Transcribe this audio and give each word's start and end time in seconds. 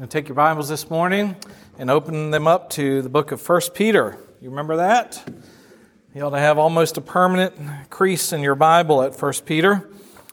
to 0.00 0.06
take 0.06 0.28
your 0.28 0.34
Bibles 0.34 0.68
this 0.68 0.90
morning 0.90 1.36
and 1.78 1.90
open 1.90 2.30
them 2.30 2.46
up 2.46 2.70
to 2.70 3.02
the 3.02 3.08
book 3.08 3.32
of 3.32 3.46
1 3.48 3.60
Peter. 3.74 4.18
You 4.40 4.50
remember 4.50 4.76
that? 4.76 5.22
You 6.14 6.22
ought 6.22 6.30
to 6.30 6.38
have 6.38 6.58
almost 6.58 6.96
a 6.96 7.00
permanent 7.00 7.54
crease 7.90 8.32
in 8.32 8.42
your 8.42 8.54
Bible 8.54 9.02
at 9.02 9.20
1 9.20 9.32
Peter. 9.46 9.88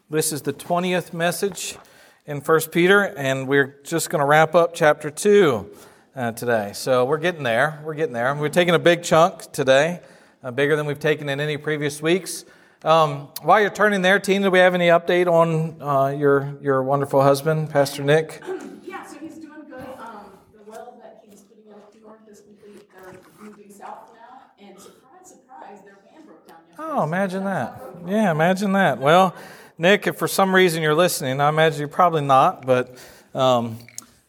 This 0.09 0.33
is 0.33 0.41
the 0.41 0.53
20th 0.53 1.13
message 1.13 1.77
in 2.25 2.41
1 2.41 2.59
Peter, 2.71 3.03
and 3.03 3.47
we're 3.47 3.79
just 3.83 4.09
going 4.09 4.19
to 4.19 4.25
wrap 4.25 4.53
up 4.53 4.73
chapter 4.73 5.09
2 5.09 5.69
uh, 6.15 6.31
today. 6.33 6.71
So 6.73 7.05
we're 7.05 7.17
getting 7.17 7.43
there. 7.43 7.81
We're 7.83 7.95
getting 7.95 8.13
there. 8.13 8.35
We're 8.35 8.49
taking 8.49 8.75
a 8.75 8.79
big 8.79 9.03
chunk 9.03 9.51
today, 9.51 10.01
uh, 10.43 10.51
bigger 10.51 10.75
than 10.75 10.85
we've 10.85 10.99
taken 10.99 11.29
in 11.29 11.39
any 11.39 11.57
previous 11.57 12.01
weeks. 12.01 12.45
Um, 12.83 13.29
while 13.43 13.61
you're 13.61 13.69
turning 13.69 14.01
there, 14.01 14.19
Tina, 14.19 14.47
do 14.47 14.51
we 14.51 14.59
have 14.59 14.73
any 14.75 14.87
update 14.87 15.27
on 15.27 15.81
uh, 15.81 16.07
your 16.07 16.57
your 16.61 16.83
wonderful 16.83 17.21
husband, 17.21 17.69
Pastor 17.69 18.03
Nick? 18.03 18.41
Yeah, 18.83 19.05
so 19.05 19.17
he's 19.19 19.35
doing 19.35 19.63
good. 19.69 19.87
Um, 19.97 20.25
the 20.51 20.69
well 20.69 20.99
that 21.01 21.21
he 21.23 21.31
was 21.31 21.43
putting 21.43 21.65
in 21.67 21.73
up 21.73 21.93
north 22.03 22.19
is 22.29 22.41
complete. 22.41 22.89
They're 22.93 23.15
moving 23.39 23.71
south 23.71 24.09
now, 24.13 24.51
and 24.59 24.77
surprise, 24.77 25.29
surprise, 25.29 25.79
their 25.85 25.97
van 26.11 26.25
broke 26.25 26.45
down 26.45 26.57
yesterday. 26.67 26.82
Oh, 26.95 27.01
imagine 27.01 27.45
that. 27.45 27.81
Yeah, 28.05 28.29
imagine 28.29 28.73
that. 28.73 28.99
Well, 28.99 29.33
Nick, 29.79 30.05
if 30.05 30.15
for 30.15 30.27
some 30.27 30.53
reason 30.53 30.83
you're 30.83 30.93
listening, 30.93 31.41
I 31.41 31.49
imagine 31.49 31.79
you're 31.79 31.87
probably 31.87 32.21
not, 32.21 32.67
but 32.67 32.95
um, 33.33 33.79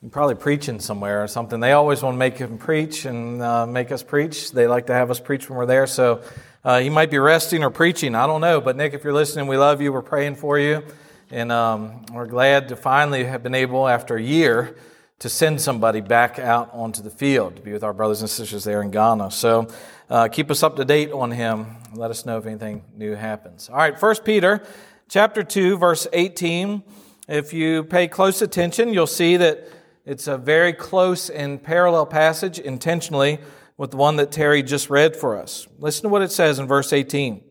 you're 0.01 0.11
probably 0.11 0.37
preaching 0.37 0.81
somewhere 0.81 1.23
or 1.23 1.27
something. 1.29 1.61
They 1.61 1.73
always 1.73 2.03
want 2.03 2.15
to 2.15 2.19
make 2.19 2.39
him 2.39 2.57
preach 2.57 3.05
and 3.05 3.43
uh, 3.43 3.67
make 3.67 3.93
us 3.93 4.03
preach. 4.03 4.53
They 4.53 4.67
like 4.67 4.87
to 4.87 4.95
have 4.95 5.11
us 5.11 5.21
preach 5.21 5.47
when 5.51 5.59
we're 5.59 5.67
there. 5.67 5.87
So 5.87 6.23
uh, 6.65 6.81
he 6.81 6.89
might 6.89 7.11
be 7.11 7.19
resting 7.19 7.63
or 7.63 7.69
preaching. 7.69 8.15
I 8.15 8.27
don't 8.27 8.41
know. 8.41 8.63
But 8.63 8.79
Nick, 8.79 8.95
if 8.95 9.05
you're 9.05 9.13
listening, 9.13 9.47
we 9.47 9.59
love 9.59 9.83
you. 9.83 9.93
We're 9.93 10.01
praying 10.01 10.37
for 10.37 10.59
you. 10.59 10.85
And 11.31 11.53
um, 11.53 12.07
we're 12.15 12.25
glad 12.25 12.69
to 12.71 12.77
finally 12.77 13.25
have 13.25 13.43
been 13.43 13.55
able, 13.55 13.87
after 13.87 14.17
a 14.17 14.23
year, 14.23 14.75
to 15.21 15.29
send 15.29 15.61
somebody 15.61 16.01
back 16.01 16.39
out 16.39 16.71
onto 16.73 17.03
the 17.03 17.11
field 17.11 17.57
to 17.57 17.63
be 17.63 17.73
with 17.73 17.85
our 17.85 17.93
brothers 17.93 18.21
and 18.21 18.29
sisters 18.29 18.65
there 18.65 18.83
in 18.83 18.91
Ghana. 18.91 19.31
So 19.31 19.69
uh, 20.11 20.29
keep 20.29 20.51
us 20.51 20.63
up 20.63 20.77
to 20.77 20.85
date 20.85 21.13
on 21.13 21.31
him. 21.31 21.77
Let 21.95 22.11
us 22.11 22.27
know 22.27 22.39
if 22.39 22.47
anything 22.47 22.85
new 22.95 23.15
happens. 23.15 23.69
All 23.69 23.77
right, 23.77 23.99
First 23.99 24.25
Peter 24.25 24.63
chapter 25.09 25.43
2, 25.43 25.79
verse 25.79 26.07
18. 26.13 26.83
If 27.29 27.53
you 27.53 27.85
pay 27.85 28.09
close 28.09 28.43
attention, 28.43 28.93
you'll 28.93 29.07
see 29.07 29.37
that 29.37 29.69
it's 30.05 30.27
a 30.27 30.37
very 30.37 30.73
close 30.73 31.31
and 31.31 31.63
parallel 31.63 32.05
passage 32.05 32.59
intentionally 32.59 33.39
with 33.77 33.91
the 33.91 33.97
one 33.97 34.17
that 34.17 34.31
Terry 34.31 34.63
just 34.63 34.91
read 34.91 35.17
for 35.17 35.37
us. 35.37 35.67
Listen 35.79 36.05
to 36.05 36.09
what 36.09 36.23
it 36.23 36.31
says 36.31 36.59
in 36.59 36.67
verse 36.67 36.93
18 36.93 37.43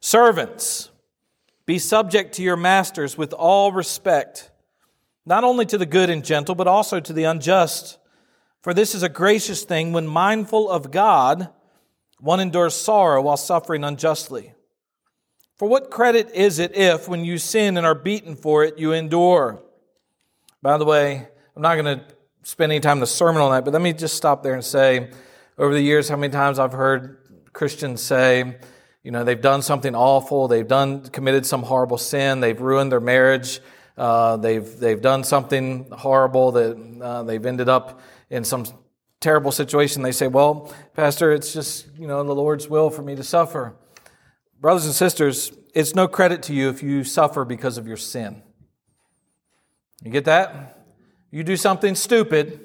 Servants, 0.00 0.90
be 1.64 1.78
subject 1.78 2.34
to 2.34 2.42
your 2.42 2.56
masters 2.56 3.18
with 3.18 3.32
all 3.32 3.72
respect, 3.72 4.50
not 5.26 5.44
only 5.44 5.66
to 5.66 5.76
the 5.76 5.84
good 5.86 6.08
and 6.08 6.24
gentle, 6.24 6.54
but 6.54 6.68
also 6.68 7.00
to 7.00 7.12
the 7.12 7.24
unjust. 7.24 7.98
For 8.62 8.72
this 8.72 8.94
is 8.94 9.02
a 9.02 9.08
gracious 9.08 9.64
thing 9.64 9.92
when 9.92 10.06
mindful 10.06 10.70
of 10.70 10.90
God, 10.90 11.50
one 12.20 12.40
endures 12.40 12.74
sorrow 12.74 13.20
while 13.20 13.36
suffering 13.36 13.84
unjustly. 13.84 14.54
For 15.56 15.68
what 15.68 15.90
credit 15.90 16.30
is 16.34 16.58
it 16.58 16.76
if, 16.76 17.08
when 17.08 17.24
you 17.24 17.38
sin 17.38 17.76
and 17.76 17.86
are 17.86 17.94
beaten 17.94 18.36
for 18.36 18.64
it, 18.64 18.78
you 18.78 18.92
endure? 18.92 19.62
By 20.62 20.78
the 20.78 20.84
way, 20.84 21.28
I'm 21.54 21.62
not 21.62 21.74
going 21.74 21.98
to 21.98 22.04
spend 22.42 22.70
any 22.72 22.80
time 22.80 22.98
in 22.98 23.00
the 23.00 23.06
sermon 23.06 23.42
on 23.42 23.50
that, 23.50 23.64
but 23.64 23.72
let 23.72 23.82
me 23.82 23.92
just 23.92 24.16
stop 24.16 24.42
there 24.42 24.54
and 24.54 24.64
say, 24.64 25.10
over 25.58 25.72
the 25.72 25.80
years, 25.80 26.08
how 26.08 26.16
many 26.16 26.32
times 26.32 26.58
I've 26.58 26.72
heard 26.72 27.18
Christians 27.52 28.02
say, 28.02 28.56
you 29.02 29.10
know, 29.10 29.24
they've 29.24 29.40
done 29.40 29.62
something 29.62 29.94
awful, 29.94 30.46
they've 30.46 30.66
done 30.66 31.06
committed 31.06 31.46
some 31.46 31.62
horrible 31.62 31.98
sin, 31.98 32.40
they've 32.40 32.60
ruined 32.60 32.92
their 32.92 33.00
marriage, 33.00 33.60
uh, 33.96 34.36
they've 34.36 34.78
they've 34.78 35.00
done 35.00 35.24
something 35.24 35.90
horrible 35.90 36.52
that 36.52 37.00
uh, 37.02 37.22
they've 37.22 37.44
ended 37.44 37.68
up 37.68 38.00
in 38.30 38.44
some 38.44 38.66
terrible 39.20 39.52
situation. 39.52 40.02
They 40.02 40.12
say, 40.12 40.28
"Well, 40.28 40.72
Pastor, 40.94 41.32
it's 41.32 41.52
just 41.52 41.86
you 41.98 42.06
know 42.06 42.22
the 42.22 42.34
Lord's 42.34 42.68
will 42.68 42.90
for 42.90 43.02
me 43.02 43.16
to 43.16 43.22
suffer." 43.22 43.74
Brothers 44.60 44.86
and 44.86 44.94
sisters, 44.94 45.52
it's 45.74 45.94
no 45.94 46.08
credit 46.08 46.42
to 46.44 46.54
you 46.54 46.68
if 46.70 46.82
you 46.82 47.04
suffer 47.04 47.44
because 47.44 47.78
of 47.78 47.86
your 47.86 47.98
sin. 47.98 48.42
You 50.02 50.10
get 50.10 50.24
that? 50.24 50.84
You 51.30 51.44
do 51.44 51.56
something 51.56 51.94
stupid, 51.94 52.60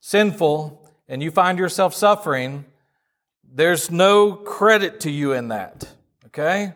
sinful, 0.00 0.80
and 1.08 1.22
you 1.22 1.30
find 1.30 1.58
yourself 1.58 1.94
suffering, 1.94 2.64
there's 3.52 3.90
no 3.90 4.32
credit 4.32 5.00
to 5.00 5.10
you 5.10 5.32
in 5.32 5.48
that. 5.48 5.88
Okay? 6.26 6.72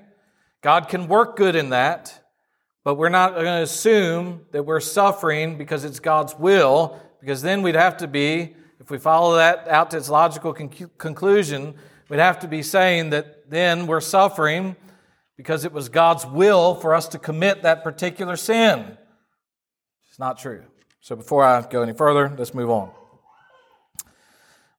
God 0.61 0.89
can 0.89 1.09
work 1.09 1.37
good 1.37 1.55
in 1.55 1.71
that, 1.71 2.24
but 2.85 2.97
we're 2.97 3.09
not 3.09 3.35
going 3.35 3.47
to 3.47 3.63
assume 3.63 4.43
that 4.53 4.65
we're 4.65 4.81
suffering 4.81 5.57
because 5.57 5.85
it's 5.85 6.01
God's 6.01 6.39
will, 6.39 7.01
because 7.19 7.41
then 7.41 7.63
we'd 7.63 7.75
have 7.75 7.97
to 7.97 8.07
be, 8.07 8.55
if 8.79 8.91
we 8.91 8.99
follow 8.99 9.37
that 9.37 9.67
out 9.69 9.91
to 9.93 9.97
its 9.97 10.11
logical 10.11 10.53
con- 10.53 10.71
conclusion, 10.99 11.75
we'd 12.11 12.21
have 12.21 12.39
to 12.41 12.49
be 12.49 12.63
saying 12.63 13.11
that 13.11 13.51
then 13.51 13.87
we're 13.87 14.03
suffering 14.03 14.77
because 15.37 15.65
it 15.65 15.73
was 15.73 15.89
God's 15.89 16.27
will 16.27 16.75
for 16.75 16.95
us 16.95 17.09
to 17.09 17.19
commit 17.19 17.63
that 17.63 17.83
particular 17.83 18.37
sin. 18.37 18.99
It's 20.11 20.19
not 20.19 20.39
true. 20.39 20.63
So 21.01 21.17
before 21.17 21.43
I 21.43 21.63
go 21.63 21.83
any 21.83 21.95
further, 21.95 22.33
let's 22.37 22.55
move 22.55 22.71
on. 22.71 22.91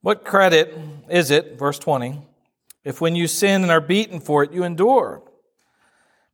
What 0.02 0.24
credit 0.24 0.78
is 1.10 1.32
it, 1.32 1.58
verse 1.58 1.80
20, 1.80 2.22
if 2.84 3.02
when 3.02 3.16
you 3.16 3.28
sin 3.28 3.64
and 3.64 3.72
are 3.72 3.82
beaten 3.82 4.20
for 4.20 4.44
it, 4.44 4.52
you 4.52 4.64
endure? 4.64 5.24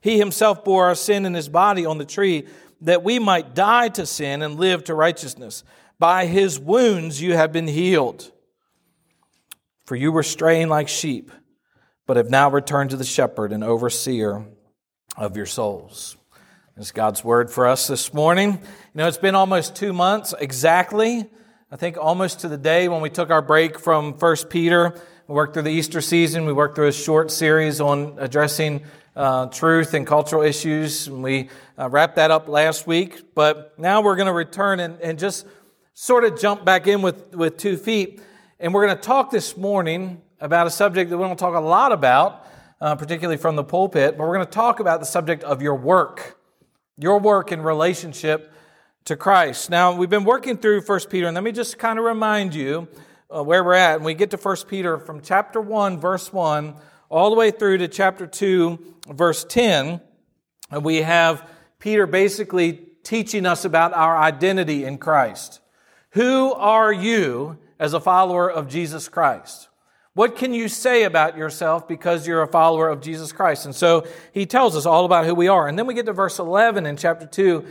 He 0.00 0.18
himself 0.18 0.64
bore 0.64 0.86
our 0.86 0.94
sin 0.94 1.26
in 1.26 1.34
his 1.34 1.48
body 1.48 1.86
on 1.86 1.98
the 1.98 2.04
tree, 2.04 2.46
that 2.82 3.02
we 3.02 3.18
might 3.18 3.54
die 3.54 3.88
to 3.90 4.06
sin 4.06 4.42
and 4.42 4.58
live 4.58 4.84
to 4.84 4.94
righteousness. 4.94 5.64
By 5.98 6.26
his 6.26 6.58
wounds 6.58 7.20
you 7.20 7.34
have 7.34 7.52
been 7.52 7.68
healed. 7.68 8.30
For 9.86 9.96
you 9.96 10.12
were 10.12 10.22
straying 10.22 10.68
like 10.68 10.88
sheep, 10.88 11.30
but 12.06 12.16
have 12.16 12.30
now 12.30 12.50
returned 12.50 12.90
to 12.90 12.96
the 12.96 13.04
shepherd 13.04 13.52
and 13.52 13.64
overseer 13.64 14.46
of 15.16 15.36
your 15.36 15.46
souls. 15.46 16.16
It's 16.76 16.92
God's 16.92 17.24
word 17.24 17.50
for 17.50 17.66
us 17.66 17.86
this 17.86 18.12
morning. 18.12 18.52
You 18.52 18.58
know, 18.94 19.08
it's 19.08 19.16
been 19.16 19.34
almost 19.34 19.76
two 19.76 19.92
months 19.92 20.34
exactly 20.38 21.30
I 21.68 21.74
think 21.74 21.98
almost 21.98 22.40
to 22.40 22.48
the 22.48 22.56
day 22.56 22.86
when 22.86 23.00
we 23.00 23.10
took 23.10 23.30
our 23.30 23.42
break 23.42 23.80
from 23.80 24.16
First 24.18 24.48
Peter. 24.48 24.94
We 25.26 25.34
worked 25.34 25.54
through 25.54 25.64
the 25.64 25.70
Easter 25.70 26.00
season. 26.00 26.46
We 26.46 26.52
worked 26.52 26.76
through 26.76 26.86
a 26.86 26.92
short 26.92 27.32
series 27.32 27.80
on 27.80 28.14
addressing 28.18 28.84
uh, 29.16 29.46
truth 29.46 29.94
and 29.94 30.06
cultural 30.06 30.42
issues. 30.42 31.08
And 31.08 31.22
we 31.22 31.48
uh, 31.78 31.88
wrapped 31.88 32.16
that 32.16 32.30
up 32.30 32.48
last 32.48 32.86
week. 32.86 33.34
But 33.34 33.76
now 33.78 34.02
we're 34.02 34.16
going 34.16 34.26
to 34.26 34.32
return 34.32 34.78
and, 34.78 35.00
and 35.00 35.18
just 35.18 35.46
sort 35.94 36.24
of 36.24 36.38
jump 36.38 36.64
back 36.64 36.86
in 36.86 37.02
with, 37.02 37.34
with 37.34 37.56
two 37.56 37.76
feet. 37.76 38.20
And 38.60 38.72
we're 38.72 38.86
going 38.86 38.96
to 38.96 39.02
talk 39.02 39.30
this 39.30 39.56
morning 39.56 40.20
about 40.40 40.66
a 40.66 40.70
subject 40.70 41.10
that 41.10 41.16
we 41.16 41.24
don't 41.24 41.38
talk 41.38 41.54
a 41.54 41.60
lot 41.60 41.92
about, 41.92 42.46
uh, 42.80 42.94
particularly 42.94 43.38
from 43.38 43.56
the 43.56 43.64
pulpit, 43.64 44.18
but 44.18 44.26
we're 44.26 44.34
going 44.34 44.46
to 44.46 44.52
talk 44.52 44.80
about 44.80 45.00
the 45.00 45.06
subject 45.06 45.42
of 45.44 45.62
your 45.62 45.74
work. 45.74 46.38
Your 46.98 47.18
work 47.18 47.52
in 47.52 47.62
relationship 47.62 48.52
to 49.06 49.16
Christ. 49.16 49.70
Now, 49.70 49.94
we've 49.94 50.10
been 50.10 50.24
working 50.24 50.58
through 50.58 50.82
1 50.82 51.00
Peter, 51.08 51.26
and 51.26 51.34
let 51.34 51.44
me 51.44 51.52
just 51.52 51.78
kind 51.78 51.98
of 51.98 52.04
remind 52.04 52.54
you 52.54 52.88
uh, 53.34 53.42
where 53.42 53.64
we're 53.64 53.74
at. 53.74 53.96
And 53.96 54.04
we 54.04 54.14
get 54.14 54.30
to 54.32 54.36
1 54.36 54.56
Peter 54.68 54.98
from 54.98 55.20
chapter 55.22 55.60
1, 55.60 55.98
verse 55.98 56.32
1, 56.32 56.74
all 57.08 57.30
the 57.30 57.36
way 57.36 57.50
through 57.50 57.78
to 57.78 57.88
chapter 57.88 58.26
2, 58.26 58.78
verse 59.08 59.44
10. 59.44 60.00
We 60.80 60.96
have 61.02 61.48
Peter 61.78 62.06
basically 62.06 62.80
teaching 63.04 63.46
us 63.46 63.64
about 63.64 63.92
our 63.92 64.16
identity 64.16 64.84
in 64.84 64.98
Christ. 64.98 65.60
Who 66.10 66.52
are 66.54 66.92
you 66.92 67.58
as 67.78 67.92
a 67.92 68.00
follower 68.00 68.50
of 68.50 68.68
Jesus 68.68 69.08
Christ? 69.08 69.68
What 70.14 70.36
can 70.36 70.54
you 70.54 70.68
say 70.68 71.04
about 71.04 71.36
yourself 71.36 71.86
because 71.86 72.26
you're 72.26 72.42
a 72.42 72.48
follower 72.48 72.88
of 72.88 73.02
Jesus 73.02 73.32
Christ? 73.32 73.66
And 73.66 73.74
so 73.74 74.06
he 74.32 74.46
tells 74.46 74.74
us 74.74 74.86
all 74.86 75.04
about 75.04 75.26
who 75.26 75.34
we 75.34 75.46
are. 75.46 75.68
And 75.68 75.78
then 75.78 75.86
we 75.86 75.94
get 75.94 76.06
to 76.06 76.14
verse 76.14 76.38
11 76.38 76.86
in 76.86 76.96
chapter 76.96 77.26
2, 77.26 77.64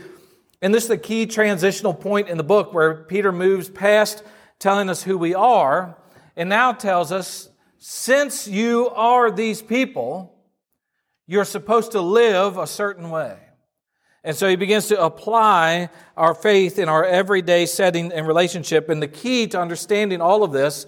and 0.62 0.74
this 0.74 0.84
is 0.84 0.88
the 0.88 0.96
key 0.96 1.26
transitional 1.26 1.92
point 1.92 2.28
in 2.28 2.38
the 2.38 2.44
book 2.44 2.72
where 2.72 2.94
Peter 2.94 3.30
moves 3.30 3.68
past 3.68 4.22
telling 4.58 4.88
us 4.88 5.02
who 5.02 5.18
we 5.18 5.34
are 5.34 5.96
and 6.34 6.48
now 6.48 6.72
tells 6.72 7.12
us 7.12 7.50
since 7.88 8.48
you 8.48 8.88
are 8.96 9.30
these 9.30 9.62
people, 9.62 10.34
you're 11.24 11.44
supposed 11.44 11.92
to 11.92 12.00
live 12.00 12.58
a 12.58 12.66
certain 12.66 13.10
way. 13.10 13.38
And 14.24 14.34
so 14.34 14.48
he 14.48 14.56
begins 14.56 14.88
to 14.88 15.00
apply 15.00 15.90
our 16.16 16.34
faith 16.34 16.80
in 16.80 16.88
our 16.88 17.04
everyday 17.04 17.64
setting 17.64 18.12
and 18.12 18.26
relationship. 18.26 18.88
And 18.88 19.00
the 19.00 19.06
key 19.06 19.46
to 19.46 19.60
understanding 19.60 20.20
all 20.20 20.42
of 20.42 20.50
this 20.50 20.86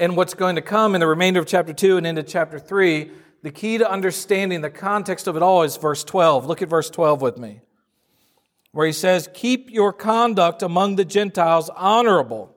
and 0.00 0.16
what's 0.16 0.34
going 0.34 0.56
to 0.56 0.60
come 0.60 0.96
in 0.96 1.00
the 1.00 1.06
remainder 1.06 1.38
of 1.38 1.46
chapter 1.46 1.72
2 1.72 1.98
and 1.98 2.06
into 2.06 2.24
chapter 2.24 2.58
3, 2.58 3.12
the 3.44 3.52
key 3.52 3.78
to 3.78 3.88
understanding 3.88 4.60
the 4.60 4.70
context 4.70 5.28
of 5.28 5.36
it 5.36 5.42
all 5.42 5.62
is 5.62 5.76
verse 5.76 6.02
12. 6.02 6.46
Look 6.46 6.62
at 6.62 6.68
verse 6.68 6.90
12 6.90 7.22
with 7.22 7.38
me, 7.38 7.60
where 8.72 8.88
he 8.88 8.92
says, 8.92 9.28
Keep 9.34 9.70
your 9.70 9.92
conduct 9.92 10.64
among 10.64 10.96
the 10.96 11.04
Gentiles 11.04 11.70
honorable, 11.76 12.53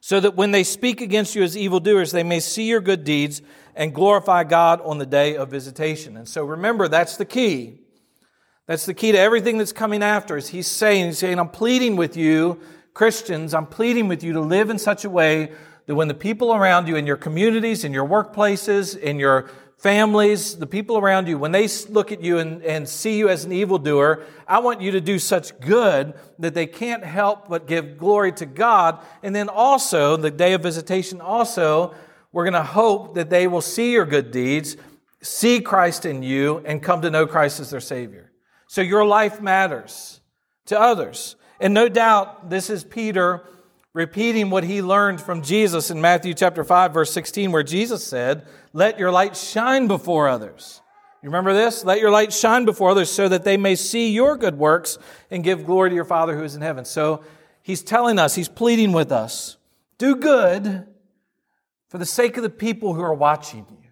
so 0.00 0.18
that 0.18 0.34
when 0.34 0.50
they 0.50 0.64
speak 0.64 1.00
against 1.00 1.34
you 1.34 1.42
as 1.42 1.56
evildoers, 1.56 2.10
they 2.10 2.22
may 2.22 2.40
see 2.40 2.64
your 2.64 2.80
good 2.80 3.04
deeds 3.04 3.42
and 3.74 3.94
glorify 3.94 4.44
God 4.44 4.80
on 4.82 4.98
the 4.98 5.06
day 5.06 5.36
of 5.36 5.50
visitation. 5.50 6.16
And 6.16 6.26
so 6.26 6.44
remember, 6.44 6.88
that's 6.88 7.16
the 7.16 7.24
key. 7.24 7.80
That's 8.66 8.86
the 8.86 8.94
key 8.94 9.12
to 9.12 9.18
everything 9.18 9.58
that's 9.58 9.72
coming 9.72 10.02
after. 10.02 10.36
Is 10.36 10.48
he's 10.48 10.66
saying, 10.66 11.06
he's 11.06 11.18
saying, 11.18 11.38
I'm 11.38 11.48
pleading 11.48 11.96
with 11.96 12.16
you, 12.16 12.60
Christians, 12.94 13.54
I'm 13.54 13.66
pleading 13.66 14.08
with 14.08 14.24
you 14.24 14.32
to 14.32 14.40
live 14.40 14.70
in 14.70 14.78
such 14.78 15.04
a 15.04 15.10
way 15.10 15.52
that 15.86 15.94
when 15.94 16.08
the 16.08 16.14
people 16.14 16.54
around 16.54 16.88
you 16.88 16.96
in 16.96 17.06
your 17.06 17.16
communities, 17.16 17.84
in 17.84 17.92
your 17.92 18.06
workplaces, 18.06 18.96
in 18.96 19.18
your 19.18 19.50
families, 19.80 20.56
the 20.56 20.66
people 20.66 20.98
around 20.98 21.26
you, 21.26 21.38
when 21.38 21.52
they 21.52 21.66
look 21.88 22.12
at 22.12 22.22
you 22.22 22.38
and, 22.38 22.62
and 22.62 22.86
see 22.86 23.16
you 23.16 23.30
as 23.30 23.46
an 23.46 23.52
evildoer, 23.52 24.24
I 24.46 24.58
want 24.58 24.82
you 24.82 24.90
to 24.92 25.00
do 25.00 25.18
such 25.18 25.58
good 25.58 26.12
that 26.38 26.52
they 26.52 26.66
can't 26.66 27.02
help 27.02 27.48
but 27.48 27.66
give 27.66 27.96
glory 27.96 28.32
to 28.32 28.46
God. 28.46 29.02
And 29.22 29.34
then 29.34 29.48
also, 29.48 30.18
the 30.18 30.30
day 30.30 30.52
of 30.52 30.62
visitation, 30.62 31.22
also, 31.22 31.94
we're 32.30 32.44
going 32.44 32.52
to 32.52 32.62
hope 32.62 33.14
that 33.14 33.30
they 33.30 33.46
will 33.46 33.62
see 33.62 33.92
your 33.92 34.04
good 34.04 34.30
deeds, 34.30 34.76
see 35.22 35.60
Christ 35.60 36.04
in 36.04 36.22
you, 36.22 36.62
and 36.66 36.82
come 36.82 37.00
to 37.00 37.10
know 37.10 37.26
Christ 37.26 37.58
as 37.58 37.70
their 37.70 37.80
Savior. 37.80 38.30
So 38.68 38.82
your 38.82 39.06
life 39.06 39.40
matters 39.40 40.20
to 40.66 40.78
others. 40.78 41.36
And 41.58 41.72
no 41.72 41.88
doubt 41.88 42.50
this 42.50 42.68
is 42.68 42.84
Peter 42.84 43.44
repeating 43.92 44.50
what 44.50 44.64
he 44.64 44.82
learned 44.82 45.20
from 45.20 45.42
Jesus 45.42 45.90
in 45.90 46.00
Matthew 46.00 46.34
chapter 46.34 46.64
5 46.64 46.94
verse 46.94 47.12
16 47.12 47.52
where 47.52 47.62
Jesus 47.62 48.04
said, 48.04 48.46
"Let 48.72 48.98
your 48.98 49.10
light 49.10 49.36
shine 49.36 49.86
before 49.86 50.28
others." 50.28 50.80
You 51.22 51.28
remember 51.28 51.52
this? 51.52 51.84
Let 51.84 52.00
your 52.00 52.10
light 52.10 52.32
shine 52.32 52.64
before 52.64 52.90
others 52.90 53.12
so 53.12 53.28
that 53.28 53.44
they 53.44 53.58
may 53.58 53.74
see 53.74 54.10
your 54.10 54.36
good 54.38 54.58
works 54.58 54.96
and 55.30 55.44
give 55.44 55.66
glory 55.66 55.90
to 55.90 55.94
your 55.94 56.04
Father 56.04 56.34
who 56.34 56.44
is 56.44 56.54
in 56.54 56.62
heaven. 56.62 56.86
So 56.86 57.22
he's 57.62 57.82
telling 57.82 58.18
us, 58.18 58.36
he's 58.36 58.48
pleading 58.48 58.92
with 58.92 59.12
us, 59.12 59.58
do 59.98 60.16
good 60.16 60.86
for 61.88 61.98
the 61.98 62.06
sake 62.06 62.38
of 62.38 62.42
the 62.42 62.48
people 62.48 62.94
who 62.94 63.02
are 63.02 63.12
watching 63.12 63.66
you. 63.68 63.90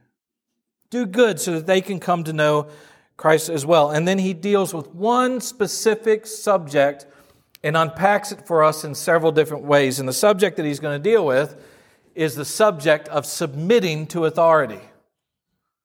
Do 0.88 1.04
good 1.04 1.38
so 1.38 1.52
that 1.52 1.66
they 1.66 1.82
can 1.82 2.00
come 2.00 2.24
to 2.24 2.32
know 2.32 2.68
Christ 3.18 3.50
as 3.50 3.66
well. 3.66 3.90
And 3.90 4.08
then 4.08 4.18
he 4.18 4.32
deals 4.32 4.72
with 4.72 4.88
one 4.94 5.40
specific 5.42 6.26
subject 6.26 7.04
and 7.62 7.76
unpacks 7.76 8.32
it 8.32 8.46
for 8.46 8.62
us 8.62 8.84
in 8.84 8.94
several 8.94 9.32
different 9.32 9.64
ways. 9.64 9.98
And 9.98 10.08
the 10.08 10.12
subject 10.12 10.56
that 10.56 10.66
he's 10.66 10.80
going 10.80 11.00
to 11.00 11.10
deal 11.10 11.24
with 11.26 11.60
is 12.14 12.34
the 12.34 12.44
subject 12.44 13.08
of 13.08 13.26
submitting 13.26 14.06
to 14.08 14.24
authority. 14.24 14.80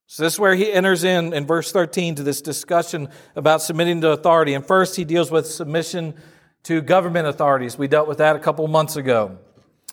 So 0.07 0.23
this 0.23 0.33
is 0.33 0.39
where 0.39 0.55
he 0.55 0.71
enters 0.71 1.03
in 1.03 1.33
in 1.33 1.45
verse 1.47 1.71
13 1.71 2.15
to 2.15 2.23
this 2.23 2.41
discussion 2.41 3.09
about 3.35 3.61
submitting 3.61 4.01
to 4.01 4.11
authority. 4.11 4.53
And 4.53 4.65
first 4.65 4.95
he 4.95 5.03
deals 5.03 5.31
with 5.31 5.47
submission 5.47 6.13
to 6.63 6.81
government 6.81 7.27
authorities. 7.27 7.77
We 7.77 7.87
dealt 7.87 8.07
with 8.07 8.19
that 8.19 8.35
a 8.35 8.39
couple 8.39 8.67
months 8.67 8.95
ago. 8.95 9.37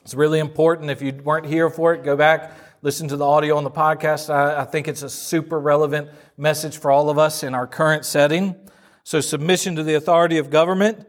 It's 0.03 0.15
really 0.15 0.38
important. 0.38 0.91
If 0.91 1.03
you 1.03 1.12
weren't 1.12 1.47
here 1.47 1.71
for 1.71 1.94
it, 1.94 2.05
go 2.05 2.17
back 2.17 2.53
listen 2.83 3.09
to 3.09 3.17
the 3.17 3.25
audio 3.25 3.56
on 3.56 3.65
the 3.65 3.71
podcast. 3.71 4.33
I, 4.33 4.62
I, 4.62 4.65
think 4.65 4.88
it's 4.88 5.03
a 5.03 5.11
super 5.11 5.61
relevant 5.61 6.09
message 6.37 6.79
for 6.79 6.91
all 6.91 7.11
of 7.11 7.19
us 7.19 7.43
in 7.43 7.55
our 7.55 7.67
current 7.67 8.05
setting. 8.05 8.56
So, 9.05 9.21
submission 9.21 9.76
to 9.76 9.83
the 9.83 9.94
authority 9.94 10.38
of 10.38 10.50
government. 10.50 11.06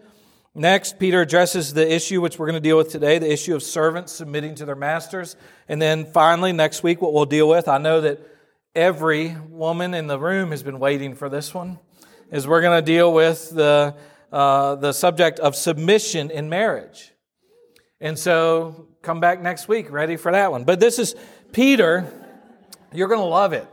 Next, 0.53 1.00
Peter 1.00 1.21
addresses 1.21 1.74
the 1.74 1.89
issue 1.89 2.19
which 2.19 2.38
we're 2.38 2.48
going 2.48 2.62
to 2.62 2.69
deal 2.69 2.75
with 2.75 2.89
today 2.89 3.19
the 3.19 3.31
issue 3.31 3.56
of 3.56 3.63
servants 3.63 4.12
submitting 4.12 4.56
to 4.56 4.65
their 4.65 4.75
masters. 4.75 5.38
And 5.69 5.81
then 5.81 6.06
finally, 6.06 6.51
next 6.51 6.83
week, 6.83 7.01
what 7.01 7.13
we'll 7.13 7.25
deal 7.25 7.48
with. 7.48 7.69
I 7.69 7.77
know 7.77 8.01
that 8.01 8.19
every 8.75 9.38
woman 9.50 9.94
in 9.94 10.07
the 10.07 10.19
room 10.19 10.51
has 10.51 10.62
been 10.62 10.77
waiting 10.77 11.15
for 11.15 11.30
this 11.30 11.53
one, 11.53 11.80
is 12.31 12.48
we're 12.48 12.62
going 12.62 12.77
to 12.77 12.86
deal 12.86 13.13
with 13.13 13.50
the, 13.51 13.95
uh, 14.33 14.75
the 14.75 14.92
subject 14.92 15.39
of 15.39 15.56
submission 15.56 16.30
in 16.30 16.50
marriage. 16.50 17.13
And 18.01 18.19
so, 18.19 18.88
come 19.01 19.21
back 19.21 19.42
next 19.42 19.69
week 19.69 19.89
ready 19.89 20.18
for 20.18 20.33
that 20.33 20.51
one. 20.51 20.65
But 20.65 20.81
this 20.81 21.00
is 21.00 21.15
Peter, 21.53 22.12
you're 22.92 23.07
going 23.07 23.21
to 23.21 23.25
love 23.25 23.53
it. 23.53 23.68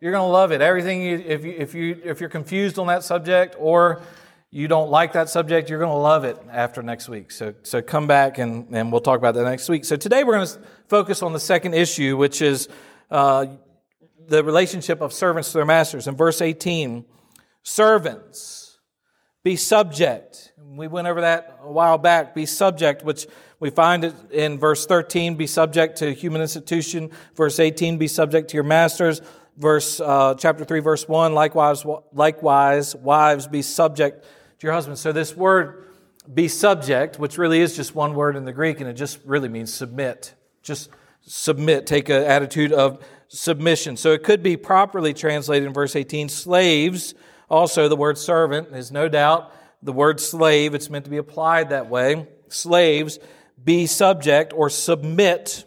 You're 0.00 0.12
going 0.12 0.22
to 0.22 0.32
love 0.32 0.52
it. 0.52 0.60
Everything, 0.60 1.02
you, 1.02 1.16
if, 1.16 1.44
you, 1.44 1.54
if, 1.58 1.74
you, 1.74 2.00
if 2.04 2.20
you're 2.20 2.28
confused 2.28 2.78
on 2.78 2.86
that 2.86 3.02
subject 3.02 3.56
or 3.58 4.02
you 4.50 4.68
don't 4.68 4.90
like 4.90 5.12
that 5.12 5.28
subject, 5.28 5.68
you're 5.68 5.78
going 5.78 5.90
to 5.90 5.96
love 5.96 6.24
it 6.24 6.38
after 6.50 6.82
next 6.82 7.08
week. 7.08 7.30
So, 7.30 7.54
so 7.62 7.82
come 7.82 8.06
back 8.06 8.38
and, 8.38 8.68
and 8.74 8.92
we'll 8.92 9.00
talk 9.00 9.18
about 9.18 9.34
that 9.34 9.44
next 9.44 9.68
week. 9.68 9.84
So 9.84 9.96
today 9.96 10.24
we're 10.24 10.34
going 10.34 10.46
to 10.46 10.58
focus 10.88 11.22
on 11.22 11.32
the 11.32 11.40
second 11.40 11.74
issue, 11.74 12.16
which 12.16 12.40
is 12.40 12.68
uh, 13.10 13.46
the 14.26 14.42
relationship 14.42 15.00
of 15.00 15.12
servants 15.12 15.52
to 15.52 15.58
their 15.58 15.66
masters. 15.66 16.06
In 16.06 16.16
verse 16.16 16.40
18, 16.40 17.04
servants, 17.62 18.78
be 19.42 19.56
subject. 19.56 20.52
We 20.58 20.88
went 20.88 21.06
over 21.08 21.20
that 21.22 21.60
a 21.62 21.70
while 21.70 21.98
back. 21.98 22.34
Be 22.34 22.46
subject, 22.46 23.04
which 23.04 23.26
we 23.58 23.70
find 23.70 24.04
it 24.04 24.14
in 24.30 24.58
verse 24.58 24.84
13, 24.84 25.36
be 25.36 25.46
subject 25.46 25.96
to 25.98 26.12
human 26.12 26.42
institution. 26.42 27.10
Verse 27.34 27.58
18, 27.58 27.96
be 27.96 28.08
subject 28.08 28.50
to 28.50 28.54
your 28.54 28.64
masters. 28.64 29.22
Verse, 29.56 30.00
uh, 30.00 30.34
chapter 30.38 30.64
3, 30.64 30.80
verse 30.80 31.08
1, 31.08 31.32
likewise, 31.32 31.84
likewise, 32.12 32.94
wives, 32.94 33.46
be 33.46 33.62
subject 33.62 34.22
to 34.58 34.66
your 34.66 34.74
husbands. 34.74 35.00
So 35.00 35.12
this 35.12 35.34
word, 35.34 35.84
be 36.32 36.48
subject, 36.48 37.18
which 37.18 37.38
really 37.38 37.60
is 37.60 37.74
just 37.74 37.94
one 37.94 38.14
word 38.14 38.36
in 38.36 38.44
the 38.44 38.52
Greek, 38.52 38.80
and 38.80 38.90
it 38.90 38.94
just 38.94 39.18
really 39.24 39.48
means 39.48 39.72
submit. 39.72 40.34
Just 40.62 40.90
submit, 41.22 41.86
take 41.86 42.08
an 42.08 42.22
attitude 42.22 42.72
of 42.72 43.02
submission. 43.28 43.96
So 43.96 44.12
it 44.12 44.22
could 44.22 44.42
be 44.42 44.56
properly 44.56 45.14
translated 45.14 45.66
in 45.66 45.72
verse 45.72 45.96
18, 45.96 46.28
slaves. 46.28 47.14
Also, 47.48 47.88
the 47.88 47.96
word 47.96 48.18
servant 48.18 48.74
is 48.74 48.92
no 48.92 49.08
doubt 49.08 49.52
the 49.82 49.92
word 49.92 50.20
slave. 50.20 50.74
It's 50.74 50.90
meant 50.90 51.04
to 51.04 51.10
be 51.10 51.16
applied 51.16 51.70
that 51.70 51.88
way. 51.88 52.26
Slaves, 52.48 53.18
be 53.62 53.86
subject 53.86 54.52
or 54.54 54.68
submit 54.68 55.64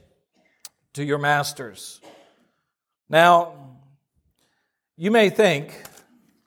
to 0.93 1.03
your 1.03 1.17
masters. 1.17 2.01
Now, 3.09 3.58
you 5.01 5.11
may 5.11 5.29
think, 5.29 5.81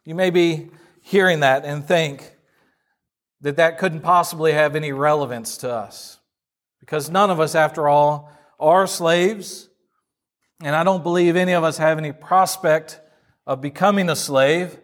you 0.05 0.15
may 0.15 0.29
be 0.29 0.69
hearing 1.01 1.41
that 1.41 1.65
and 1.65 1.89
think 1.89 2.37
that 3.41 3.57
that 3.57 3.79
couldn't 3.79 4.03
possibly 4.03 4.53
have 4.53 4.77
any 4.77 4.93
relevance 4.93 5.57
to 5.57 5.73
us. 5.73 6.19
Because 6.79 7.09
none 7.09 7.31
of 7.31 7.41
us, 7.41 7.55
after 7.55 7.89
all, 7.89 8.31
are 8.61 8.87
slaves. 8.87 9.71
And 10.63 10.77
I 10.77 10.85
don't 10.85 11.03
believe 11.03 11.35
any 11.35 11.53
of 11.53 11.65
us 11.65 11.79
have 11.79 11.97
any 11.97 12.13
prospect 12.13 13.01
of 13.47 13.63
becoming 13.63 14.11
a 14.11 14.17
slave. 14.17 14.79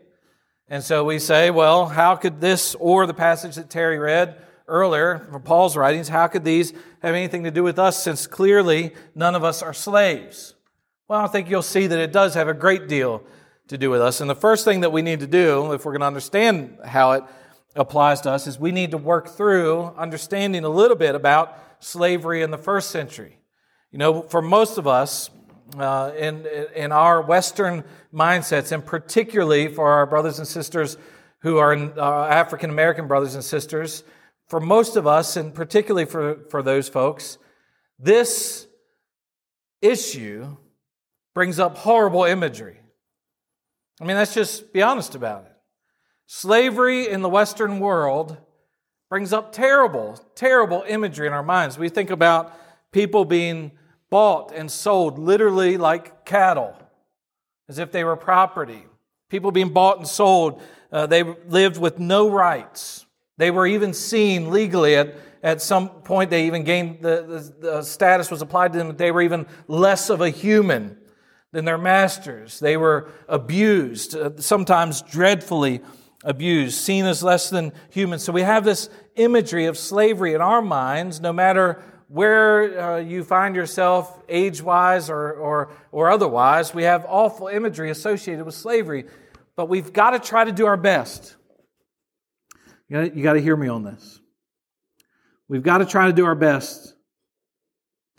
And 0.69 0.83
so 0.83 1.05
we 1.05 1.19
say, 1.19 1.51
well, 1.51 1.89
how 1.89 2.17
could 2.17 2.41
this 2.41 2.75
or 2.77 3.07
the 3.07 3.13
passage 3.13 3.57
that 3.57 3.69
Terry 3.69 3.99
read 3.99 4.43
earlier 4.67 5.29
from 5.31 5.43
Paul's 5.43 5.77
writings, 5.77 6.09
how 6.09 6.27
could 6.27 6.45
these 6.45 6.73
have 7.03 7.15
anything 7.15 7.45
to 7.45 7.51
do 7.51 7.63
with 7.63 7.79
us 7.79 8.03
since 8.03 8.27
clearly 8.27 8.95
none 9.15 9.35
of 9.35 9.45
us 9.45 9.61
are 9.61 9.75
slaves? 9.75 10.55
Well, 11.07 11.21
I 11.21 11.27
think 11.27 11.51
you'll 11.51 11.61
see 11.61 11.87
that 11.87 11.99
it 11.99 12.13
does 12.13 12.33
have 12.33 12.49
a 12.49 12.55
great 12.55 12.89
deal 12.89 13.23
to 13.69 13.79
do 13.79 13.91
with 13.91 14.01
us. 14.01 14.21
And 14.21 14.29
the 14.29 14.35
first 14.35 14.65
thing 14.65 14.81
that 14.81 14.91
we 14.91 15.03
need 15.03 15.21
to 15.21 15.27
do, 15.27 15.73
if 15.73 15.85
we're 15.85 15.93
going 15.93 16.01
to 16.01 16.07
understand 16.07 16.79
how 16.85 17.13
it 17.13 17.25
applies 17.77 18.21
to 18.23 18.31
us, 18.31 18.47
is 18.47 18.59
we 18.59 18.73
need 18.73 18.91
to 18.91 18.99
work 18.99 19.29
through 19.29 19.93
understanding 19.97 20.65
a 20.65 20.69
little 20.69 20.97
bit 20.97 21.15
about 21.15 21.57
slavery 21.81 22.43
in 22.43 22.51
the 22.51 22.59
first 22.59 22.91
century. 22.91 23.39
You 23.91 23.99
know, 23.99 24.23
for 24.23 24.43
most 24.43 24.79
of 24.79 24.87
us, 24.87 25.31
uh, 25.77 26.13
in, 26.17 26.47
in 26.75 26.93
our 26.93 27.21
Western 27.21 27.85
mindsets, 28.13 28.73
and 28.73 28.85
particularly 28.85 29.69
for 29.69 29.91
our 29.91 30.07
brothers 30.07 30.39
and 30.39 30.49
sisters 30.49 30.97
who 31.41 31.59
are 31.59 31.75
uh, 31.75 32.27
African 32.27 32.71
American 32.71 33.07
brothers 33.07 33.35
and 33.35 33.45
sisters, 33.45 34.03
for 34.47 34.61
most 34.61 34.97
of 34.97 35.07
us, 35.07 35.37
and 35.37 35.55
particularly 35.55 36.07
for, 36.07 36.39
for 36.49 36.63
those 36.63 36.89
folks, 36.89 37.37
this 37.99 38.67
issue 39.83 40.57
brings 41.35 41.59
up 41.59 41.77
horrible 41.77 42.25
imagery. 42.25 42.81
I 44.01 44.05
mean, 44.05 44.17
let's 44.17 44.35
just 44.35 44.73
be 44.73 44.83
honest 44.83 45.15
about 45.15 45.45
it. 45.45 45.53
Slavery 46.27 47.09
in 47.09 47.23
the 47.23 47.29
Western 47.29 47.81
world 47.81 48.37
brings 49.09 49.33
up 49.33 49.53
terrible, 49.53 50.21
terrible 50.35 50.85
imagery 50.87 51.27
in 51.27 51.33
our 51.33 51.43
minds. 51.43 51.79
We 51.79 51.89
think 51.89 52.11
about 52.11 52.53
people 52.93 53.25
being 53.25 53.73
bought 54.11 54.53
and 54.55 54.71
sold 54.71 55.19
literally 55.19 55.77
like 55.77 56.25
cattle, 56.25 56.77
as 57.69 57.79
if 57.79 57.91
they 57.91 58.05
were 58.05 58.17
property. 58.17 58.85
People 59.31 59.51
being 59.51 59.71
bought 59.71 59.99
and 59.99 60.07
sold, 60.07 60.63
uh, 60.93 61.07
they 61.07 61.23
lived 61.23 61.79
with 61.79 61.99
no 61.99 62.31
rights. 62.31 63.07
They 63.37 63.51
were 63.51 63.67
even 63.67 63.93
seen 63.93 64.51
legally 64.51 64.97
at, 64.97 65.15
at 65.43 65.63
some 65.63 65.89
point, 65.89 66.31
they 66.31 66.47
even 66.47 66.65
gained 66.65 67.03
the, 67.03 67.55
the, 67.61 67.67
the 67.67 67.83
status 67.83 68.31
was 68.31 68.43
applied 68.43 68.73
to 68.73 68.79
them 68.79 68.97
they 68.97 69.13
were 69.13 69.23
even 69.23 69.47
less 69.67 70.11
of 70.11 70.21
a 70.21 70.31
human 70.31 70.99
than 71.53 71.65
their 71.65 71.79
masters. 71.79 72.61
They 72.61 72.77
were 72.77 73.11
abused, 73.29 74.15
uh, 74.15 74.31
sometimes 74.39 75.03
dreadfully 75.03 75.81
abused, 76.25 76.79
seen 76.79 77.07
as 77.07 77.23
less 77.23 77.49
than 77.51 77.73
human. 77.91 78.19
So 78.19 78.33
we 78.33 78.43
have 78.43 78.65
this 78.65 78.91
imagery 79.17 79.67
of 79.67 79.79
slavery 79.79 80.35
in 80.35 80.41
our 80.41 80.61
minds, 80.61 81.21
no 81.21 81.33
matter 81.33 81.83
where 82.09 82.81
uh, 82.81 82.99
you 82.99 83.23
find 83.23 83.55
yourself 83.55 84.23
age 84.29 84.63
wise 84.63 85.11
or, 85.11 85.33
or, 85.33 85.73
or 85.93 86.11
otherwise. 86.11 86.75
We 86.75 86.85
have 86.85 87.05
awful 87.09 87.49
imagery 87.49 87.91
associated 87.91 88.45
with 88.45 88.55
slavery, 88.55 89.05
but 89.57 89.69
we've 89.69 89.93
got 89.93 90.11
to 90.11 90.19
try 90.19 90.45
to 90.45 90.53
do 90.53 90.67
our 90.67 90.77
best. 90.77 91.37
You 92.89 93.23
got 93.23 93.35
to 93.35 93.41
hear 93.41 93.57
me 93.57 93.69
on 93.69 93.85
this. 93.85 94.21
We've 95.49 95.63
got 95.63 95.79
to 95.79 95.87
try 95.87 96.07
to 96.07 96.13
do 96.13 96.25
our 96.25 96.35
best 96.35 96.95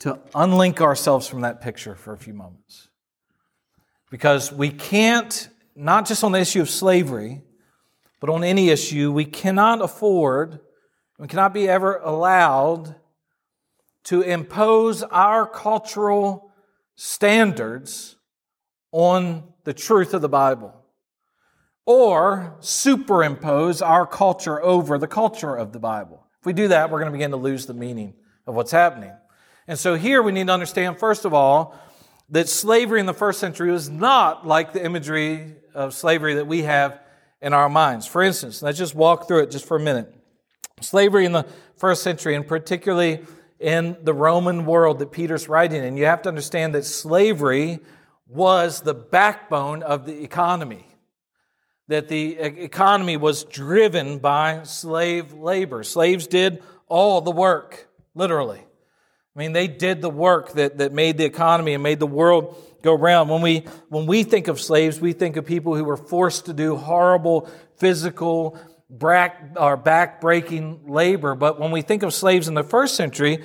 to 0.00 0.20
unlink 0.34 0.80
ourselves 0.80 1.26
from 1.26 1.42
that 1.42 1.60
picture 1.60 1.94
for 1.94 2.12
a 2.12 2.18
few 2.18 2.34
moments. 2.34 2.89
Because 4.10 4.52
we 4.52 4.70
can't, 4.70 5.48
not 5.74 6.06
just 6.06 6.24
on 6.24 6.32
the 6.32 6.40
issue 6.40 6.60
of 6.60 6.68
slavery, 6.68 7.42
but 8.20 8.28
on 8.28 8.44
any 8.44 8.68
issue, 8.68 9.12
we 9.12 9.24
cannot 9.24 9.80
afford, 9.80 10.60
we 11.18 11.28
cannot 11.28 11.54
be 11.54 11.68
ever 11.68 11.96
allowed 11.96 12.96
to 14.04 14.22
impose 14.22 15.02
our 15.02 15.46
cultural 15.46 16.52
standards 16.96 18.16
on 18.92 19.44
the 19.64 19.72
truth 19.72 20.12
of 20.12 20.22
the 20.22 20.28
Bible 20.28 20.74
or 21.86 22.56
superimpose 22.60 23.82
our 23.82 24.06
culture 24.06 24.62
over 24.62 24.98
the 24.98 25.06
culture 25.06 25.54
of 25.54 25.72
the 25.72 25.78
Bible. 25.78 26.26
If 26.40 26.46
we 26.46 26.52
do 26.52 26.68
that, 26.68 26.90
we're 26.90 26.98
going 26.98 27.10
to 27.10 27.16
begin 27.16 27.30
to 27.30 27.36
lose 27.36 27.66
the 27.66 27.74
meaning 27.74 28.14
of 28.46 28.54
what's 28.54 28.70
happening. 28.70 29.12
And 29.66 29.78
so 29.78 29.94
here 29.94 30.22
we 30.22 30.32
need 30.32 30.46
to 30.48 30.52
understand, 30.52 30.98
first 30.98 31.24
of 31.24 31.34
all, 31.34 31.78
that 32.30 32.48
slavery 32.48 33.00
in 33.00 33.06
the 33.06 33.14
first 33.14 33.40
century 33.40 33.70
was 33.70 33.88
not 33.88 34.46
like 34.46 34.72
the 34.72 34.84
imagery 34.84 35.56
of 35.74 35.94
slavery 35.94 36.34
that 36.34 36.46
we 36.46 36.62
have 36.62 37.00
in 37.42 37.52
our 37.52 37.68
minds. 37.68 38.06
For 38.06 38.22
instance, 38.22 38.62
let's 38.62 38.78
just 38.78 38.94
walk 38.94 39.26
through 39.26 39.40
it 39.40 39.50
just 39.50 39.64
for 39.64 39.76
a 39.76 39.80
minute. 39.80 40.14
Slavery 40.80 41.24
in 41.24 41.32
the 41.32 41.46
first 41.76 42.02
century, 42.02 42.34
and 42.34 42.46
particularly 42.46 43.20
in 43.58 43.96
the 44.02 44.14
Roman 44.14 44.64
world 44.64 44.98
that 45.00 45.10
Peter's 45.10 45.48
writing 45.48 45.84
in, 45.84 45.96
you 45.96 46.06
have 46.06 46.22
to 46.22 46.28
understand 46.28 46.74
that 46.74 46.84
slavery 46.84 47.80
was 48.26 48.80
the 48.80 48.94
backbone 48.94 49.82
of 49.82 50.06
the 50.06 50.22
economy. 50.22 50.86
That 51.88 52.08
the 52.08 52.38
economy 52.38 53.16
was 53.16 53.42
driven 53.44 54.18
by 54.20 54.62
slave 54.62 55.32
labor. 55.32 55.82
Slaves 55.82 56.28
did 56.28 56.62
all 56.86 57.20
the 57.20 57.32
work, 57.32 57.88
literally. 58.14 58.64
I 59.40 59.42
mean, 59.42 59.52
they 59.54 59.68
did 59.68 60.02
the 60.02 60.10
work 60.10 60.52
that, 60.52 60.76
that 60.76 60.92
made 60.92 61.16
the 61.16 61.24
economy 61.24 61.72
and 61.72 61.82
made 61.82 61.98
the 61.98 62.06
world 62.06 62.62
go 62.82 62.92
round. 62.92 63.30
When 63.30 63.40
we, 63.40 63.64
when 63.88 64.04
we 64.04 64.22
think 64.22 64.48
of 64.48 64.60
slaves, 64.60 65.00
we 65.00 65.14
think 65.14 65.38
of 65.38 65.46
people 65.46 65.74
who 65.74 65.82
were 65.82 65.96
forced 65.96 66.44
to 66.44 66.52
do 66.52 66.76
horrible 66.76 67.48
physical 67.78 68.58
back, 68.90 69.56
or 69.56 69.78
back-breaking 69.78 70.82
labor. 70.88 71.34
But 71.34 71.58
when 71.58 71.70
we 71.70 71.80
think 71.80 72.02
of 72.02 72.12
slaves 72.12 72.48
in 72.48 72.54
the 72.54 72.62
first 72.62 72.96
century, 72.96 73.42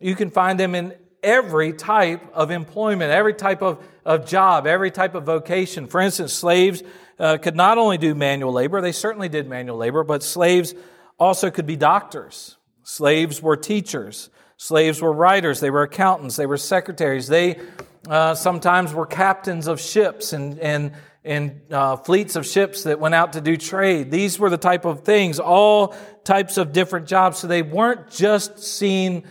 you 0.00 0.16
can 0.16 0.30
find 0.30 0.58
them 0.58 0.74
in 0.74 0.96
every 1.22 1.72
type 1.72 2.28
of 2.34 2.50
employment, 2.50 3.12
every 3.12 3.34
type 3.34 3.62
of, 3.62 3.80
of 4.04 4.26
job, 4.26 4.66
every 4.66 4.90
type 4.90 5.14
of 5.14 5.22
vocation. 5.22 5.86
For 5.86 6.00
instance, 6.00 6.32
slaves 6.32 6.82
uh, 7.20 7.36
could 7.36 7.54
not 7.54 7.78
only 7.78 7.98
do 7.98 8.16
manual 8.16 8.52
labor, 8.52 8.80
they 8.80 8.90
certainly 8.90 9.28
did 9.28 9.48
manual 9.48 9.76
labor, 9.76 10.02
but 10.02 10.24
slaves 10.24 10.74
also 11.20 11.52
could 11.52 11.66
be 11.66 11.76
doctors. 11.76 12.56
Slaves 12.82 13.40
were 13.40 13.56
teachers. 13.56 14.28
Slaves 14.56 15.02
were 15.02 15.12
writers. 15.12 15.60
They 15.60 15.70
were 15.70 15.82
accountants. 15.82 16.36
They 16.36 16.46
were 16.46 16.56
secretaries. 16.56 17.26
They 17.26 17.60
uh, 18.08 18.34
sometimes 18.34 18.94
were 18.94 19.06
captains 19.06 19.66
of 19.66 19.80
ships 19.80 20.32
and, 20.32 20.58
and, 20.58 20.92
and 21.24 21.60
uh, 21.70 21.96
fleets 21.96 22.36
of 22.36 22.46
ships 22.46 22.84
that 22.84 22.98
went 22.98 23.14
out 23.14 23.34
to 23.34 23.40
do 23.40 23.56
trade. 23.56 24.10
These 24.10 24.38
were 24.38 24.48
the 24.48 24.56
type 24.56 24.84
of 24.84 25.04
things, 25.04 25.38
all 25.38 25.94
types 26.24 26.56
of 26.56 26.72
different 26.72 27.06
jobs. 27.06 27.38
So 27.38 27.46
they 27.46 27.62
weren't 27.62 28.10
just 28.10 28.58
seen 28.58 29.24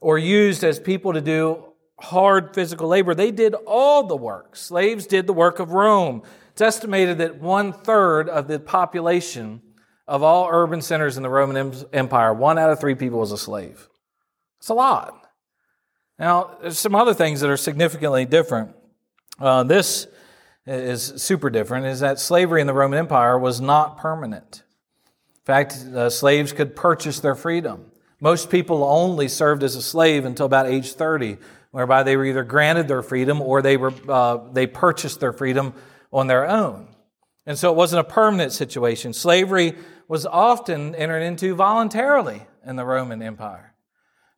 or 0.00 0.18
used 0.18 0.64
as 0.64 0.80
people 0.80 1.12
to 1.12 1.20
do 1.20 1.64
hard 2.00 2.54
physical 2.54 2.88
labor. 2.88 3.14
They 3.14 3.30
did 3.30 3.54
all 3.54 4.06
the 4.06 4.16
work. 4.16 4.56
Slaves 4.56 5.06
did 5.06 5.28
the 5.28 5.32
work 5.32 5.60
of 5.60 5.72
Rome. 5.72 6.22
It's 6.50 6.60
estimated 6.60 7.18
that 7.18 7.40
one 7.40 7.72
third 7.72 8.28
of 8.28 8.48
the 8.48 8.58
population 8.58 9.62
of 10.08 10.24
all 10.24 10.48
urban 10.50 10.82
centers 10.82 11.16
in 11.16 11.22
the 11.22 11.30
Roman 11.30 11.72
Empire, 11.92 12.34
one 12.34 12.58
out 12.58 12.70
of 12.70 12.80
three 12.80 12.96
people 12.96 13.20
was 13.20 13.30
a 13.30 13.38
slave. 13.38 13.88
It's 14.62 14.68
a 14.68 14.74
lot. 14.74 15.26
Now, 16.20 16.56
there's 16.62 16.78
some 16.78 16.94
other 16.94 17.14
things 17.14 17.40
that 17.40 17.50
are 17.50 17.56
significantly 17.56 18.24
different. 18.24 18.76
Uh, 19.36 19.64
this 19.64 20.06
is 20.68 21.02
super 21.16 21.50
different, 21.50 21.86
is 21.86 21.98
that 21.98 22.20
slavery 22.20 22.60
in 22.60 22.68
the 22.68 22.72
Roman 22.72 23.00
Empire 23.00 23.36
was 23.36 23.60
not 23.60 23.98
permanent. 23.98 24.62
In 25.04 25.46
fact, 25.46 25.72
uh, 25.92 26.08
slaves 26.08 26.52
could 26.52 26.76
purchase 26.76 27.18
their 27.18 27.34
freedom. 27.34 27.90
Most 28.20 28.50
people 28.50 28.84
only 28.84 29.26
served 29.26 29.64
as 29.64 29.74
a 29.74 29.82
slave 29.82 30.24
until 30.24 30.46
about 30.46 30.68
age 30.68 30.92
30, 30.92 31.38
whereby 31.72 32.04
they 32.04 32.16
were 32.16 32.26
either 32.26 32.44
granted 32.44 32.86
their 32.86 33.02
freedom 33.02 33.40
or 33.40 33.62
they, 33.62 33.76
were, 33.76 33.92
uh, 34.08 34.48
they 34.52 34.68
purchased 34.68 35.18
their 35.18 35.32
freedom 35.32 35.74
on 36.12 36.28
their 36.28 36.48
own. 36.48 36.86
And 37.46 37.58
so 37.58 37.72
it 37.72 37.76
wasn't 37.76 37.98
a 37.98 38.04
permanent 38.04 38.52
situation. 38.52 39.12
Slavery 39.12 39.74
was 40.06 40.24
often 40.24 40.94
entered 40.94 41.22
into 41.22 41.56
voluntarily 41.56 42.42
in 42.64 42.76
the 42.76 42.84
Roman 42.84 43.22
Empire. 43.22 43.71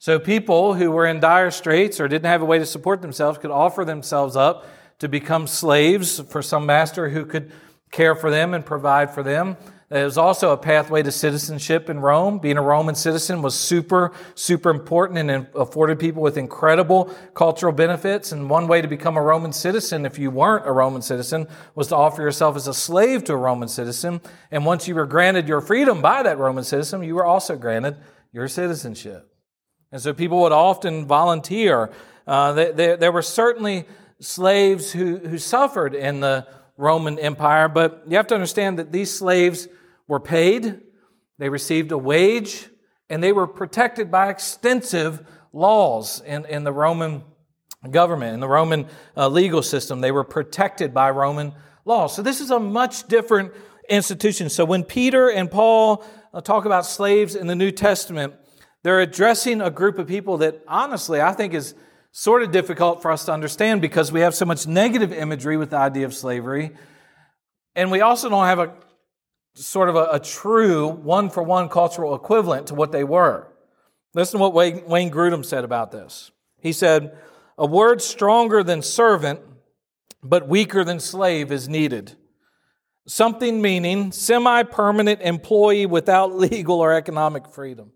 So 0.04 0.18
people 0.18 0.74
who 0.74 0.90
were 0.90 1.06
in 1.06 1.18
dire 1.18 1.50
straits 1.50 1.98
or 1.98 2.08
didn't 2.08 2.26
have 2.26 2.42
a 2.42 2.44
way 2.44 2.58
to 2.58 2.66
support 2.66 3.00
themselves 3.00 3.38
could 3.38 3.50
offer 3.50 3.86
themselves 3.86 4.36
up 4.36 4.66
to 4.98 5.08
become 5.08 5.46
slaves 5.46 6.20
for 6.20 6.42
some 6.42 6.66
master 6.66 7.08
who 7.08 7.24
could 7.24 7.50
care 7.90 8.14
for 8.14 8.30
them 8.30 8.52
and 8.52 8.66
provide 8.66 9.14
for 9.14 9.22
them. 9.22 9.56
There 9.88 10.04
was 10.04 10.18
also 10.18 10.52
a 10.52 10.58
pathway 10.58 11.02
to 11.02 11.10
citizenship 11.10 11.88
in 11.88 12.00
Rome. 12.00 12.38
Being 12.38 12.58
a 12.58 12.62
Roman 12.62 12.94
citizen 12.94 13.40
was 13.40 13.58
super, 13.58 14.12
super 14.34 14.68
important 14.68 15.30
and 15.30 15.46
afforded 15.54 15.98
people 15.98 16.20
with 16.20 16.36
incredible 16.36 17.04
cultural 17.32 17.72
benefits. 17.72 18.30
And 18.30 18.50
one 18.50 18.68
way 18.68 18.82
to 18.82 18.88
become 18.88 19.16
a 19.16 19.22
Roman 19.22 19.54
citizen, 19.54 20.04
if 20.04 20.18
you 20.18 20.30
weren't 20.30 20.66
a 20.66 20.72
Roman 20.72 21.00
citizen, 21.00 21.48
was 21.74 21.88
to 21.88 21.96
offer 21.96 22.20
yourself 22.20 22.56
as 22.56 22.68
a 22.68 22.74
slave 22.74 23.24
to 23.24 23.32
a 23.32 23.38
Roman 23.38 23.68
citizen. 23.68 24.20
And 24.50 24.66
once 24.66 24.86
you 24.86 24.96
were 24.96 25.06
granted 25.06 25.48
your 25.48 25.62
freedom 25.62 26.02
by 26.02 26.22
that 26.24 26.36
Roman 26.36 26.64
citizen, 26.64 27.02
you 27.04 27.14
were 27.14 27.24
also 27.24 27.56
granted 27.56 27.96
your 28.34 28.48
citizenship. 28.48 29.30
And 29.92 30.00
so 30.00 30.12
people 30.12 30.40
would 30.42 30.52
often 30.52 31.06
volunteer. 31.06 31.90
Uh, 32.26 32.52
there, 32.52 32.96
there 32.96 33.12
were 33.12 33.22
certainly 33.22 33.86
slaves 34.20 34.92
who, 34.92 35.18
who 35.18 35.38
suffered 35.38 35.94
in 35.94 36.20
the 36.20 36.46
Roman 36.76 37.18
Empire, 37.18 37.68
but 37.68 38.04
you 38.08 38.16
have 38.16 38.26
to 38.28 38.34
understand 38.34 38.78
that 38.78 38.90
these 38.90 39.12
slaves 39.12 39.68
were 40.08 40.20
paid, 40.20 40.80
they 41.38 41.48
received 41.48 41.92
a 41.92 41.98
wage, 41.98 42.68
and 43.08 43.22
they 43.22 43.32
were 43.32 43.46
protected 43.46 44.10
by 44.10 44.28
extensive 44.28 45.24
laws 45.52 46.20
in, 46.26 46.44
in 46.46 46.64
the 46.64 46.72
Roman 46.72 47.22
government, 47.90 48.34
in 48.34 48.40
the 48.40 48.48
Roman 48.48 48.86
uh, 49.16 49.28
legal 49.28 49.62
system. 49.62 50.00
They 50.00 50.12
were 50.12 50.24
protected 50.24 50.92
by 50.92 51.10
Roman 51.10 51.52
law. 51.84 52.06
So 52.06 52.22
this 52.22 52.40
is 52.40 52.50
a 52.50 52.58
much 52.58 53.06
different 53.08 53.52
institution. 53.88 54.48
So 54.48 54.64
when 54.64 54.84
Peter 54.84 55.28
and 55.30 55.50
Paul 55.50 56.04
uh, 56.32 56.40
talk 56.40 56.64
about 56.64 56.86
slaves 56.86 57.34
in 57.34 57.46
the 57.46 57.54
New 57.54 57.70
Testament, 57.70 58.34
they're 58.84 59.00
addressing 59.00 59.60
a 59.60 59.70
group 59.70 59.98
of 59.98 60.06
people 60.06 60.36
that 60.38 60.62
honestly 60.68 61.20
I 61.20 61.32
think 61.32 61.54
is 61.54 61.74
sort 62.12 62.42
of 62.42 62.52
difficult 62.52 63.02
for 63.02 63.10
us 63.10 63.24
to 63.24 63.32
understand 63.32 63.80
because 63.80 64.12
we 64.12 64.20
have 64.20 64.34
so 64.34 64.44
much 64.44 64.66
negative 64.68 65.12
imagery 65.12 65.56
with 65.56 65.70
the 65.70 65.78
idea 65.78 66.04
of 66.04 66.14
slavery. 66.14 66.70
And 67.74 67.90
we 67.90 68.02
also 68.02 68.28
don't 68.28 68.44
have 68.44 68.60
a 68.60 68.74
sort 69.54 69.88
of 69.88 69.96
a, 69.96 70.08
a 70.12 70.20
true 70.20 70.86
one 70.86 71.30
for 71.30 71.42
one 71.42 71.68
cultural 71.70 72.14
equivalent 72.14 72.68
to 72.68 72.74
what 72.74 72.92
they 72.92 73.04
were. 73.04 73.48
Listen 74.12 74.38
to 74.38 74.42
what 74.42 74.52
Wayne, 74.52 74.84
Wayne 74.86 75.10
Grudem 75.10 75.44
said 75.44 75.64
about 75.64 75.90
this. 75.90 76.30
He 76.60 76.72
said, 76.72 77.16
A 77.56 77.66
word 77.66 78.02
stronger 78.02 78.62
than 78.62 78.82
servant, 78.82 79.40
but 80.22 80.46
weaker 80.46 80.84
than 80.84 81.00
slave 81.00 81.50
is 81.50 81.70
needed. 81.70 82.16
Something 83.06 83.62
meaning 83.62 84.12
semi 84.12 84.62
permanent 84.62 85.22
employee 85.22 85.86
without 85.86 86.34
legal 86.36 86.80
or 86.80 86.92
economic 86.92 87.48
freedom. 87.48 87.92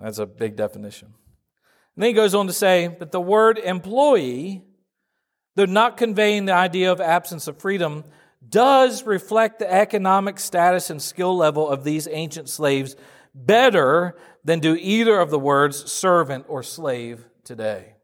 That's 0.00 0.18
a 0.18 0.26
big 0.26 0.56
definition. 0.56 1.08
And 1.96 2.02
then 2.02 2.10
he 2.10 2.14
goes 2.14 2.34
on 2.34 2.46
to 2.46 2.52
say 2.52 2.96
that 3.00 3.10
the 3.10 3.20
word 3.20 3.58
employee, 3.58 4.62
though 5.56 5.64
not 5.64 5.96
conveying 5.96 6.44
the 6.44 6.54
idea 6.54 6.92
of 6.92 7.00
absence 7.00 7.48
of 7.48 7.58
freedom, 7.58 8.04
does 8.48 9.04
reflect 9.04 9.58
the 9.58 9.70
economic 9.70 10.38
status 10.38 10.90
and 10.90 11.02
skill 11.02 11.36
level 11.36 11.68
of 11.68 11.82
these 11.82 12.06
ancient 12.08 12.48
slaves 12.48 12.94
better 13.34 14.16
than 14.44 14.60
do 14.60 14.76
either 14.76 15.18
of 15.18 15.30
the 15.30 15.38
words 15.38 15.90
servant 15.90 16.44
or 16.48 16.62
slave 16.62 17.26
today. 17.44 17.94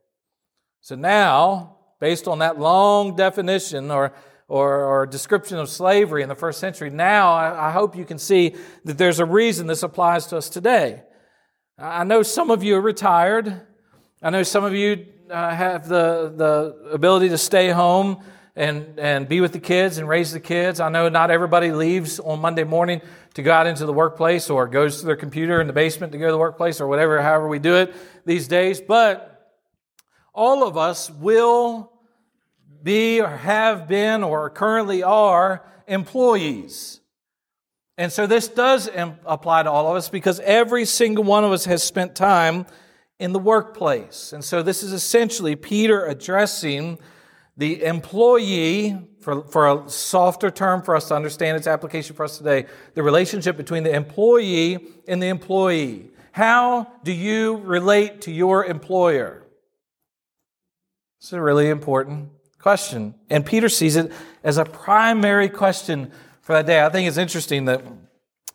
So 0.81 0.97
now, 0.97 1.77
based 2.01 2.27
on 2.27 2.41
that 2.41 2.59
long 2.59 3.17
definition 3.17 3.91
or, 3.91 4.13
or, 4.49 4.85
or 4.85 5.07
description 5.07 5.59
of 5.59 5.69
slavery 5.69 6.23
in 6.23 6.29
the 6.29 6.35
first 6.35 6.59
century, 6.59 6.91
now 6.91 7.33
I, 7.33 7.69
I 7.69 7.71
hope 7.71 7.97
you 7.97 8.05
can 8.05 8.19
see 8.19 8.55
that 8.85 8.99
there's 8.99 9.21
a 9.21 9.25
reason 9.25 9.67
this 9.67 9.83
applies 9.83 10.27
to 10.27 10.37
us 10.37 10.51
today. 10.51 11.03
I 11.77 12.05
know 12.05 12.23
some 12.23 12.53
of 12.53 12.63
you 12.63 12.77
are 12.77 12.81
retired. 12.81 13.61
I 14.23 14.31
know 14.31 14.45
some 14.45 14.63
of 14.63 14.75
you 14.75 15.07
uh, 15.29 15.51
have 15.51 15.89
the, 15.89 16.33
the 16.37 16.91
ability 16.93 17.31
to 17.31 17.39
stay 17.39 17.71
home 17.71 18.23
and, 18.55 18.97
and 18.97 19.29
be 19.29 19.41
with 19.41 19.53
the 19.53 19.59
kids 19.59 19.99
and 19.99 20.09
raise 20.09 20.31
the 20.31 20.39
kids. 20.39 20.79
I 20.79 20.89
know 20.89 21.09
not 21.09 21.33
everybody 21.33 21.73
leaves 21.73 22.21
on 22.21 22.41
Monday 22.41 22.63
morning 22.63 23.01
to 23.35 23.43
go 23.43 23.53
out 23.53 23.67
into 23.67 23.87
the 23.87 23.93
workplace 23.93 24.51
or 24.51 24.69
goes 24.69 25.01
to 25.01 25.07
their 25.07 25.17
computer 25.17 25.61
in 25.61 25.67
the 25.67 25.73
basement 25.73 26.13
to 26.13 26.19
go 26.19 26.27
to 26.27 26.33
the 26.33 26.39
workplace 26.39 26.81
or 26.81 26.87
whatever, 26.87 27.21
however 27.21 27.49
we 27.49 27.59
do 27.59 27.75
it 27.75 27.93
these 28.25 28.47
days. 28.47 28.81
But 28.81 29.53
all 30.33 30.65
of 30.65 30.77
us 30.77 31.11
will 31.11 31.91
be 32.85 33.21
or 33.21 33.37
have 33.37 33.89
been 33.89 34.23
or 34.23 34.49
currently 34.49 35.03
are 35.03 35.67
employees. 35.89 37.01
And 37.97 38.13
so 38.13 38.27
this 38.27 38.49
does 38.49 38.91
apply 39.25 39.63
to 39.63 39.71
all 39.71 39.89
of 39.89 39.97
us 39.97 40.09
because 40.09 40.41
every 40.41 40.85
single 40.85 41.25
one 41.25 41.45
of 41.45 41.53
us 41.53 41.65
has 41.67 41.83
spent 41.83 42.15
time 42.15 42.67
in 43.21 43.33
the 43.33 43.39
workplace. 43.39 44.33
And 44.33 44.45
so 44.45 44.63
this 44.63 44.83
is 44.83 44.93
essentially 44.93 45.55
Peter 45.55 46.05
addressing 46.05 46.99
the 47.57 47.85
employee, 47.85 48.99
for, 49.21 49.45
for 49.45 49.69
a 49.69 49.89
softer 49.89 50.51
term 50.51 50.83
for 50.83 50.97
us 50.97 51.07
to 51.09 51.15
understand 51.15 51.57
its 51.57 51.69
application 51.69 52.17
for 52.17 52.25
us 52.25 52.39
today, 52.39 52.67
the 52.95 53.03
relationship 53.03 53.57
between 53.57 53.85
the 53.85 53.95
employee 53.95 54.85
and 55.07 55.23
the 55.23 55.29
employee. 55.29 56.11
How 56.33 56.91
do 57.05 57.13
you 57.13 57.59
relate 57.59 58.23
to 58.23 58.33
your 58.33 58.65
employer? 58.65 59.45
It's 61.21 61.33
a 61.33 61.41
really 61.41 61.69
important 61.69 62.31
question. 62.59 63.15
And 63.31 63.47
Peter 63.47 63.69
sees 63.69 63.95
it 63.95 64.11
as 64.43 64.59
a 64.59 64.65
primary 64.65 65.49
question 65.49 66.11
for 66.45 66.53
that 66.53 66.67
day. 66.67 66.85
I 66.85 66.91
think 66.91 67.09
it's 67.09 67.17
interesting 67.17 67.65
that, 67.65 67.83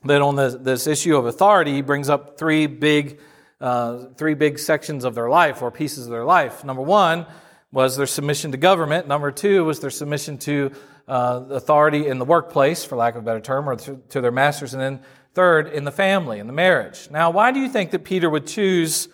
that 0.05 0.21
on 0.21 0.35
this, 0.35 0.55
this 0.55 0.87
issue 0.87 1.17
of 1.17 1.25
authority, 1.25 1.73
he 1.73 1.81
brings 1.81 2.07
up 2.07 2.37
three 2.37 2.67
big, 2.67 3.19
uh, 3.59 4.05
three 4.15 4.35
big 4.35 4.59
sections 4.59 5.03
of 5.03 5.15
their 5.15 5.27
life 5.27 5.63
or 5.63 5.71
pieces 5.71 6.05
of 6.05 6.11
their 6.11 6.23
life. 6.23 6.63
Number 6.63 6.83
one 6.83 7.25
was 7.71 7.97
their 7.97 8.05
submission 8.05 8.51
to 8.51 8.57
government. 8.57 9.07
Number 9.07 9.31
two 9.31 9.65
was 9.65 9.79
their 9.79 9.89
submission 9.89 10.37
to 10.39 10.71
uh, 11.07 11.45
authority 11.49 12.05
in 12.05 12.19
the 12.19 12.25
workplace, 12.25 12.85
for 12.85 12.95
lack 12.95 13.15
of 13.15 13.23
a 13.23 13.25
better 13.25 13.41
term, 13.41 13.67
or 13.67 13.75
to, 13.75 13.99
to 14.09 14.21
their 14.21 14.31
masters. 14.31 14.75
And 14.75 14.81
then 14.81 14.99
third, 15.33 15.67
in 15.67 15.83
the 15.83 15.91
family, 15.91 16.37
in 16.37 16.45
the 16.45 16.53
marriage. 16.53 17.09
Now, 17.09 17.31
why 17.31 17.51
do 17.51 17.59
you 17.59 17.69
think 17.69 17.89
that 17.91 18.03
Peter 18.03 18.29
would 18.29 18.45
choose 18.45 19.09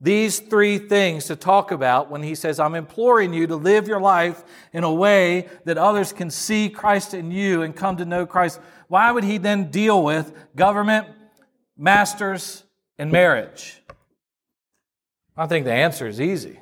these 0.00 0.38
three 0.38 0.78
things 0.78 1.26
to 1.26 1.36
talk 1.36 1.72
about 1.72 2.08
when 2.10 2.22
he 2.22 2.36
says, 2.36 2.60
I'm 2.60 2.76
imploring 2.76 3.34
you 3.34 3.48
to 3.48 3.56
live 3.56 3.88
your 3.88 4.00
life 4.00 4.44
in 4.72 4.84
a 4.84 4.92
way 4.92 5.48
that 5.64 5.76
others 5.76 6.12
can 6.12 6.30
see 6.30 6.68
Christ 6.68 7.14
in 7.14 7.32
you 7.32 7.62
and 7.62 7.74
come 7.74 7.96
to 7.96 8.04
know 8.04 8.24
Christ. 8.24 8.60
Why 8.86 9.10
would 9.10 9.24
he 9.24 9.38
then 9.38 9.70
deal 9.70 10.02
with 10.04 10.32
government, 10.54 11.08
masters, 11.76 12.62
and 12.96 13.10
marriage? 13.10 13.82
I 15.36 15.48
think 15.48 15.64
the 15.64 15.72
answer 15.72 16.06
is 16.06 16.20
easy. 16.20 16.60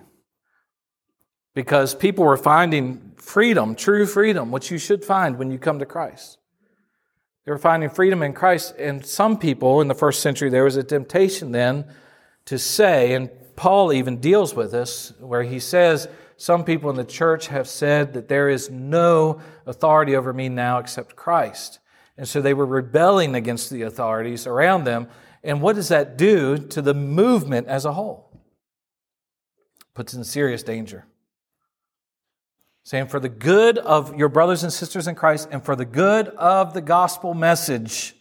Because 1.55 1.95
people 1.95 2.25
were 2.25 2.37
finding 2.39 3.13
freedom, 3.17 3.75
true 3.75 4.07
freedom, 4.07 4.51
which 4.51 4.71
you 4.71 4.79
should 4.79 5.05
find 5.05 5.39
when 5.39 5.51
you 5.51 5.59
come 5.59 5.79
to 5.79 5.87
Christ. 5.87 6.39
They 7.45 7.53
were 7.53 7.59
finding 7.59 7.91
freedom 7.91 8.23
in 8.23 8.33
Christ. 8.33 8.75
And 8.79 9.05
some 9.05 9.39
people 9.39 9.83
in 9.83 9.89
the 9.89 9.95
first 9.95 10.21
century, 10.21 10.49
there 10.49 10.65
was 10.65 10.77
a 10.77 10.83
temptation 10.83 11.53
then 11.53 11.85
to 12.47 12.59
say, 12.59 13.15
and 13.15 13.31
Paul 13.57 13.93
even 13.93 14.19
deals 14.19 14.55
with 14.55 14.71
this, 14.71 15.13
where 15.19 15.43
he 15.43 15.59
says, 15.59 16.09
Some 16.37 16.65
people 16.65 16.91
in 16.91 16.97
the 16.97 17.05
church 17.05 17.49
have 17.49 17.69
said 17.69 18.15
that 18.15 18.29
there 18.29 18.49
is 18.49 18.71
no 18.71 19.41
authority 19.67 20.15
over 20.17 20.33
me 20.33 20.49
now 20.49 20.79
except 20.79 21.17
Christ. 21.17 21.81
And 22.17 22.29
so 22.29 22.41
they 22.41 22.55
were 22.55 22.67
rebelling 22.67 23.35
against 23.35 23.71
the 23.71 23.83
authorities 23.83 24.47
around 24.47 24.85
them. 24.85 25.09
And 25.43 25.61
what 25.61 25.77
does 25.77 25.89
that 25.89 26.17
do 26.17 26.57
to 26.57 26.81
the 26.83 26.95
movement 26.95 27.67
as 27.67 27.85
a 27.85 27.93
whole? 27.93 28.31
Puts 29.95 30.15
in 30.15 30.25
serious 30.25 30.63
danger. 30.63 31.07
Saying, 32.85 33.09
for 33.09 33.19
the 33.19 33.29
good 33.29 33.79
of 33.79 34.15
your 34.17 34.29
brothers 34.29 34.63
and 34.63 34.73
sisters 34.73 35.09
in 35.09 35.15
Christ 35.15 35.49
and 35.51 35.65
for 35.65 35.75
the 35.75 35.85
good 35.85 36.29
of 36.29 36.73
the 36.73 36.81
gospel 36.81 37.35
message, 37.35 38.15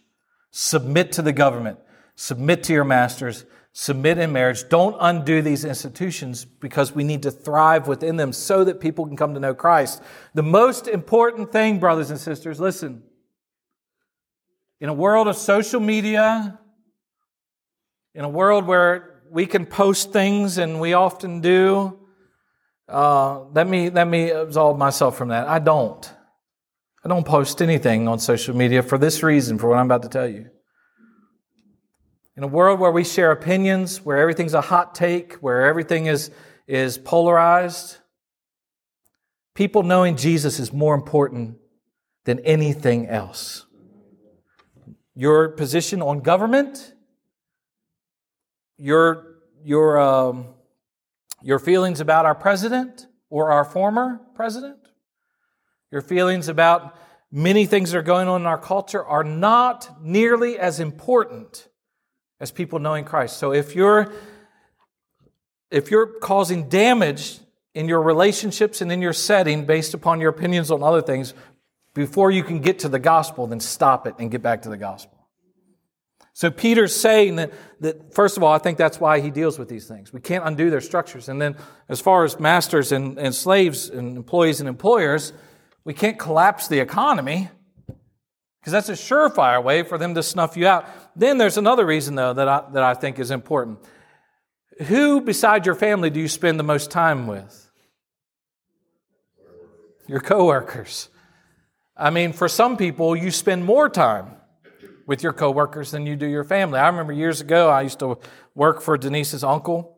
submit 0.50 1.12
to 1.12 1.22
the 1.22 1.32
government, 1.32 1.78
submit 2.16 2.64
to 2.64 2.72
your 2.72 2.84
masters, 2.84 3.44
submit 3.78 4.16
in 4.16 4.32
marriage. 4.32 4.66
Don't 4.70 4.96
undo 5.00 5.42
these 5.42 5.62
institutions 5.62 6.46
because 6.46 6.92
we 6.92 7.04
need 7.04 7.24
to 7.24 7.30
thrive 7.30 7.86
within 7.86 8.16
them 8.16 8.32
so 8.32 8.64
that 8.64 8.80
people 8.80 9.04
can 9.06 9.18
come 9.18 9.34
to 9.34 9.40
know 9.40 9.52
Christ. 9.52 10.02
The 10.32 10.42
most 10.42 10.88
important 10.88 11.52
thing, 11.52 11.78
brothers 11.78 12.08
and 12.08 12.18
sisters, 12.18 12.58
listen. 12.58 13.02
In 14.80 14.88
a 14.88 14.94
world 14.94 15.28
of 15.28 15.36
social 15.36 15.78
media, 15.78 16.58
in 18.14 18.24
a 18.24 18.30
world 18.30 18.66
where 18.66 19.20
we 19.30 19.44
can 19.44 19.66
post 19.66 20.10
things 20.10 20.56
and 20.56 20.80
we 20.80 20.94
often 20.94 21.42
do, 21.42 21.98
uh, 22.88 23.40
let 23.52 23.68
me 23.68 23.90
let 23.90 24.08
me 24.08 24.30
absolve 24.30 24.78
myself 24.78 25.18
from 25.18 25.28
that. 25.28 25.48
I 25.48 25.58
don't. 25.58 26.10
I 27.04 27.10
don't 27.10 27.26
post 27.26 27.60
anything 27.60 28.08
on 28.08 28.20
social 28.20 28.56
media 28.56 28.82
for 28.82 28.96
this 28.96 29.22
reason, 29.22 29.58
for 29.58 29.68
what 29.68 29.76
I'm 29.76 29.84
about 29.84 30.02
to 30.04 30.08
tell 30.08 30.26
you. 30.26 30.48
In 32.36 32.42
a 32.42 32.46
world 32.46 32.80
where 32.80 32.90
we 32.90 33.02
share 33.02 33.32
opinions, 33.32 34.04
where 34.04 34.18
everything's 34.18 34.52
a 34.52 34.60
hot 34.60 34.94
take, 34.94 35.34
where 35.34 35.66
everything 35.66 36.04
is, 36.04 36.30
is 36.66 36.98
polarized, 36.98 37.96
people 39.54 39.82
knowing 39.82 40.16
Jesus 40.16 40.60
is 40.60 40.70
more 40.70 40.94
important 40.94 41.56
than 42.24 42.40
anything 42.40 43.06
else. 43.06 43.64
Your 45.14 45.48
position 45.48 46.02
on 46.02 46.20
government, 46.20 46.92
your, 48.76 49.38
your, 49.64 49.98
um, 49.98 50.48
your 51.40 51.58
feelings 51.58 52.00
about 52.00 52.26
our 52.26 52.34
president 52.34 53.06
or 53.30 53.50
our 53.50 53.64
former 53.64 54.20
president, 54.34 54.76
your 55.90 56.02
feelings 56.02 56.48
about 56.48 56.98
many 57.32 57.64
things 57.64 57.92
that 57.92 57.98
are 57.98 58.02
going 58.02 58.28
on 58.28 58.42
in 58.42 58.46
our 58.46 58.58
culture 58.58 59.02
are 59.02 59.24
not 59.24 60.02
nearly 60.02 60.58
as 60.58 60.80
important 60.80 61.68
as 62.40 62.50
people 62.50 62.78
knowing 62.78 63.04
Christ. 63.04 63.38
So 63.38 63.52
if 63.52 63.74
you're 63.74 64.12
if 65.70 65.90
you're 65.90 66.06
causing 66.06 66.68
damage 66.68 67.40
in 67.74 67.88
your 67.88 68.00
relationships 68.00 68.80
and 68.80 68.90
in 68.92 69.02
your 69.02 69.12
setting 69.12 69.66
based 69.66 69.94
upon 69.94 70.20
your 70.20 70.30
opinions 70.30 70.70
on 70.70 70.82
other 70.82 71.02
things 71.02 71.34
before 71.92 72.30
you 72.30 72.42
can 72.42 72.60
get 72.60 72.80
to 72.80 72.88
the 72.88 72.98
gospel, 72.98 73.46
then 73.46 73.60
stop 73.60 74.06
it 74.06 74.14
and 74.18 74.30
get 74.30 74.42
back 74.42 74.62
to 74.62 74.68
the 74.68 74.76
gospel. 74.76 75.16
So 76.36 76.50
Peter's 76.50 76.94
saying 76.94 77.36
that, 77.36 77.52
that, 77.80 78.12
first 78.14 78.36
of 78.36 78.42
all, 78.42 78.52
I 78.52 78.58
think 78.58 78.76
that's 78.76 79.00
why 79.00 79.20
he 79.20 79.30
deals 79.30 79.58
with 79.58 79.70
these 79.70 79.88
things. 79.88 80.12
We 80.12 80.20
can't 80.20 80.44
undo 80.44 80.68
their 80.68 80.82
structures. 80.82 81.30
And 81.30 81.40
then 81.40 81.56
as 81.88 81.98
far 81.98 82.24
as 82.24 82.38
masters 82.38 82.92
and, 82.92 83.18
and 83.18 83.34
slaves 83.34 83.88
and 83.88 84.18
employees 84.18 84.60
and 84.60 84.68
employers, 84.68 85.32
we 85.84 85.94
can't 85.94 86.18
collapse 86.18 86.68
the 86.68 86.78
economy 86.80 87.48
because 88.60 88.72
that's 88.72 88.90
a 88.90 88.92
surefire 88.92 89.64
way 89.64 89.82
for 89.82 89.96
them 89.96 90.14
to 90.14 90.22
snuff 90.22 90.58
you 90.58 90.66
out. 90.66 90.86
Then 91.16 91.38
there's 91.38 91.56
another 91.56 91.86
reason, 91.86 92.14
though, 92.14 92.34
that 92.34 92.46
I, 92.46 92.62
that 92.72 92.82
I 92.82 92.92
think 92.92 93.18
is 93.18 93.30
important. 93.30 93.78
Who 94.86 95.22
beside 95.22 95.64
your 95.64 95.74
family 95.74 96.10
do 96.10 96.20
you 96.20 96.28
spend 96.28 96.60
the 96.60 96.64
most 96.64 96.90
time 96.90 97.26
with? 97.26 97.70
Your 100.06 100.20
coworkers. 100.20 101.08
I 101.96 102.10
mean, 102.10 102.34
for 102.34 102.48
some 102.48 102.76
people, 102.76 103.16
you 103.16 103.30
spend 103.30 103.64
more 103.64 103.88
time 103.88 104.32
with 105.06 105.22
your 105.22 105.32
coworkers 105.32 105.90
than 105.92 106.04
you 106.04 106.16
do 106.16 106.26
your 106.26 106.44
family. 106.44 106.78
I 106.78 106.88
remember 106.88 107.14
years 107.14 107.40
ago, 107.40 107.70
I 107.70 107.82
used 107.82 108.00
to 108.00 108.18
work 108.54 108.82
for 108.82 108.98
Denise's 108.98 109.42
uncle, 109.42 109.96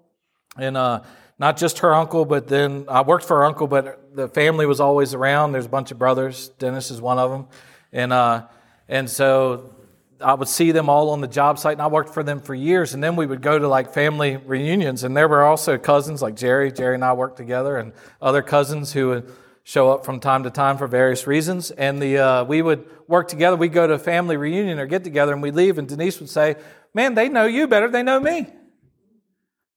and 0.57 0.76
uh, 0.76 1.02
not 1.38 1.57
just 1.57 1.81
her 1.81 1.92
uncle, 1.92 2.24
but 2.24 2.46
then 2.46 2.85
I 2.88 3.02
worked 3.02 3.24
for 3.24 3.38
her 3.38 3.44
uncle, 3.44 3.66
but 3.66 4.14
the 4.14 4.28
family 4.28 4.66
was 4.66 4.78
always 4.78 5.14
around. 5.14 5.52
There's 5.52 5.66
a 5.66 5.70
bunch 5.70 5.90
of 5.90 5.98
brothers. 5.98 6.50
Dennis 6.61 6.92
is 6.92 7.00
one 7.00 7.18
of 7.18 7.31
them, 7.31 7.46
and 7.92 8.12
uh, 8.12 8.46
and 8.88 9.11
so 9.11 9.74
I 10.20 10.35
would 10.35 10.48
see 10.48 10.72
them 10.72 10.88
all 10.88 11.11
on 11.11 11.20
the 11.20 11.28
job 11.28 11.59
site, 11.59 11.72
and 11.72 11.83
I 11.83 11.87
worked 11.87 12.12
for 12.12 12.22
them 12.22 12.40
for 12.40 12.54
years. 12.54 12.94
And 12.94 13.02
then 13.02 13.16
we 13.16 13.26
would 13.26 13.42
go 13.42 13.59
to 13.59 13.68
like 13.68 13.92
family 13.92 14.37
reunions, 14.37 15.04
and 15.04 15.16
there 15.16 15.28
were 15.28 15.42
also 15.42 15.78
cousins 15.78 16.20
like 16.22 16.35
Jerry. 16.35 16.72
Jerry 16.72 16.94
and 16.94 17.04
I 17.04 17.12
worked 17.12 17.37
together, 17.37 17.76
and 17.76 17.92
other 18.20 18.42
cousins 18.42 18.92
who 18.92 19.09
would 19.09 19.33
show 19.62 19.90
up 19.90 20.04
from 20.04 20.18
time 20.18 20.44
to 20.44 20.50
time 20.50 20.78
for 20.78 20.87
various 20.87 21.26
reasons. 21.26 21.70
And 21.70 22.00
the 22.00 22.18
uh, 22.18 22.44
we 22.44 22.62
would 22.62 22.88
work 23.07 23.28
together. 23.28 23.57
We'd 23.57 23.72
go 23.72 23.87
to 23.87 23.94
a 23.94 23.98
family 23.98 24.37
reunion 24.37 24.78
or 24.78 24.87
get 24.87 25.04
together, 25.04 25.33
and 25.33 25.42
we'd 25.42 25.54
leave. 25.54 25.78
And 25.78 25.88
Denise 25.88 26.18
would 26.20 26.31
say, 26.31 26.57
"Man, 26.94 27.14
they 27.14 27.28
know 27.28 27.44
you 27.44 27.68
better. 27.68 27.88
They 27.88 28.02
know 28.02 28.18
me." 28.18 28.48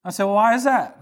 I 0.04 0.10
said, 0.10 0.25
"Well, 0.25 0.36
why 0.36 0.56
is 0.56 0.63
that?" 0.63 0.97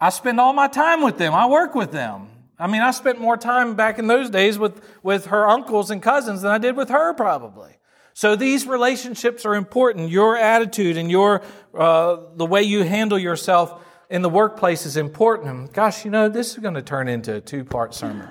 I 0.00 0.10
spend 0.10 0.40
all 0.40 0.52
my 0.52 0.68
time 0.68 1.02
with 1.02 1.18
them. 1.18 1.32
I 1.34 1.46
work 1.46 1.74
with 1.74 1.92
them. 1.92 2.28
I 2.58 2.66
mean, 2.66 2.80
I 2.80 2.90
spent 2.90 3.20
more 3.20 3.36
time 3.36 3.74
back 3.74 3.98
in 3.98 4.06
those 4.06 4.30
days 4.30 4.58
with, 4.58 4.80
with 5.02 5.26
her 5.26 5.48
uncles 5.48 5.90
and 5.90 6.02
cousins 6.02 6.42
than 6.42 6.50
I 6.50 6.58
did 6.58 6.76
with 6.76 6.88
her, 6.88 7.12
probably. 7.12 7.76
So 8.14 8.34
these 8.34 8.66
relationships 8.66 9.44
are 9.44 9.54
important. 9.54 10.08
Your 10.08 10.38
attitude 10.38 10.96
and 10.96 11.10
your 11.10 11.42
uh, 11.74 12.16
the 12.34 12.46
way 12.46 12.62
you 12.62 12.82
handle 12.82 13.18
yourself 13.18 13.84
in 14.08 14.22
the 14.22 14.30
workplace 14.30 14.86
is 14.86 14.96
important. 14.96 15.74
Gosh, 15.74 16.04
you 16.06 16.10
know, 16.10 16.30
this 16.30 16.52
is 16.52 16.58
going 16.58 16.74
to 16.74 16.82
turn 16.82 17.08
into 17.08 17.36
a 17.36 17.40
two 17.42 17.62
part 17.62 17.94
sermon. 17.94 18.30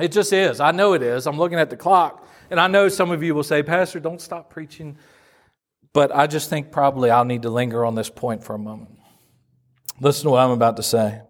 It 0.00 0.10
just 0.10 0.32
is. 0.32 0.58
I 0.58 0.72
know 0.72 0.94
it 0.94 1.02
is. 1.02 1.28
I'm 1.28 1.38
looking 1.38 1.60
at 1.60 1.70
the 1.70 1.76
clock, 1.76 2.26
and 2.50 2.58
I 2.58 2.66
know 2.66 2.88
some 2.88 3.12
of 3.12 3.22
you 3.22 3.36
will 3.36 3.44
say, 3.44 3.62
Pastor, 3.62 4.00
don't 4.00 4.20
stop 4.20 4.50
preaching. 4.50 4.98
But 5.92 6.12
I 6.12 6.26
just 6.26 6.50
think 6.50 6.72
probably 6.72 7.10
I'll 7.10 7.24
need 7.24 7.42
to 7.42 7.50
linger 7.50 7.84
on 7.84 7.94
this 7.94 8.10
point 8.10 8.42
for 8.42 8.56
a 8.56 8.58
moment. 8.58 8.98
Listen 10.00 10.24
to 10.24 10.30
what 10.30 10.40
I'm 10.40 10.50
about 10.50 10.76
to 10.78 10.82
say. 10.82 11.20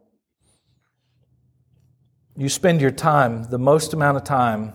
You 2.37 2.49
spend 2.49 2.81
your 2.81 2.91
time, 2.91 3.45
the 3.45 3.59
most 3.59 3.93
amount 3.95 4.17
of 4.17 4.25
time 4.25 4.73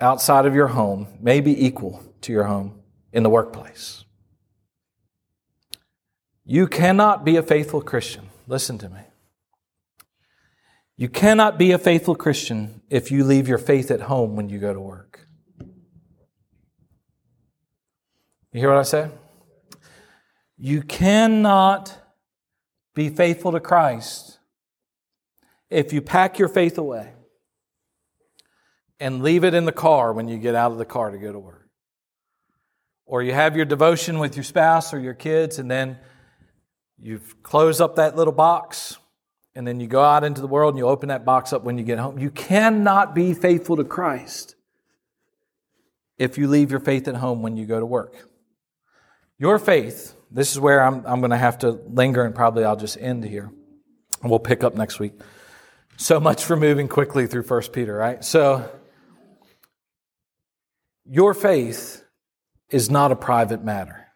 outside 0.00 0.46
of 0.46 0.54
your 0.54 0.68
home, 0.68 1.08
maybe 1.20 1.64
equal 1.64 2.02
to 2.22 2.32
your 2.32 2.44
home, 2.44 2.80
in 3.12 3.22
the 3.22 3.30
workplace. 3.30 4.04
You 6.44 6.66
cannot 6.66 7.24
be 7.24 7.36
a 7.36 7.42
faithful 7.42 7.82
Christian. 7.82 8.28
Listen 8.46 8.78
to 8.78 8.88
me. 8.88 9.00
You 10.96 11.08
cannot 11.08 11.58
be 11.58 11.72
a 11.72 11.78
faithful 11.78 12.14
Christian 12.14 12.82
if 12.90 13.10
you 13.10 13.24
leave 13.24 13.48
your 13.48 13.58
faith 13.58 13.90
at 13.90 14.02
home 14.02 14.36
when 14.36 14.48
you 14.48 14.58
go 14.58 14.72
to 14.72 14.80
work. 14.80 15.26
You 18.52 18.60
hear 18.60 18.68
what 18.68 18.78
I 18.78 18.82
say? 18.82 19.08
You 20.58 20.82
cannot 20.82 21.96
be 22.94 23.08
faithful 23.08 23.52
to 23.52 23.60
Christ 23.60 24.38
if 25.72 25.92
you 25.92 26.02
pack 26.02 26.38
your 26.38 26.48
faith 26.48 26.78
away 26.78 27.12
and 29.00 29.22
leave 29.22 29.42
it 29.42 29.54
in 29.54 29.64
the 29.64 29.72
car 29.72 30.12
when 30.12 30.28
you 30.28 30.38
get 30.38 30.54
out 30.54 30.70
of 30.70 30.78
the 30.78 30.84
car 30.84 31.10
to 31.10 31.18
go 31.18 31.32
to 31.32 31.38
work. 31.38 31.68
Or 33.04 33.22
you 33.22 33.32
have 33.32 33.56
your 33.56 33.64
devotion 33.64 34.18
with 34.18 34.36
your 34.36 34.44
spouse 34.44 34.94
or 34.94 35.00
your 35.00 35.14
kids, 35.14 35.58
and 35.58 35.70
then 35.70 35.98
you 36.98 37.20
close 37.42 37.80
up 37.80 37.96
that 37.96 38.16
little 38.16 38.32
box, 38.32 38.96
and 39.54 39.66
then 39.66 39.80
you 39.80 39.86
go 39.86 40.02
out 40.02 40.24
into 40.24 40.40
the 40.40 40.46
world 40.46 40.74
and 40.74 40.78
you 40.78 40.86
open 40.86 41.08
that 41.08 41.24
box 41.24 41.52
up 41.52 41.64
when 41.64 41.76
you 41.78 41.84
get 41.84 41.98
home. 41.98 42.18
You 42.18 42.30
cannot 42.30 43.14
be 43.14 43.34
faithful 43.34 43.76
to 43.76 43.84
Christ 43.84 44.54
if 46.16 46.38
you 46.38 46.46
leave 46.46 46.70
your 46.70 46.80
faith 46.80 47.08
at 47.08 47.16
home 47.16 47.42
when 47.42 47.56
you 47.56 47.66
go 47.66 47.80
to 47.80 47.86
work. 47.86 48.28
Your 49.38 49.58
faith, 49.58 50.14
this 50.30 50.52
is 50.52 50.60
where 50.60 50.82
I'm, 50.82 51.04
I'm 51.04 51.20
going 51.20 51.32
to 51.32 51.36
have 51.36 51.58
to 51.58 51.70
linger, 51.70 52.24
and 52.24 52.34
probably 52.34 52.64
I'll 52.64 52.76
just 52.76 52.96
end 52.98 53.24
here. 53.24 53.50
And 54.22 54.30
we'll 54.30 54.38
pick 54.38 54.62
up 54.62 54.76
next 54.76 55.00
week. 55.00 55.14
So 55.96 56.18
much 56.18 56.44
for 56.44 56.56
moving 56.56 56.88
quickly 56.88 57.26
through 57.26 57.44
1 57.44 57.62
Peter, 57.72 57.94
right? 57.94 58.24
So, 58.24 58.68
your 61.04 61.34
faith 61.34 62.02
is 62.70 62.90
not 62.90 63.12
a 63.12 63.16
private 63.16 63.62
matter. 63.62 64.08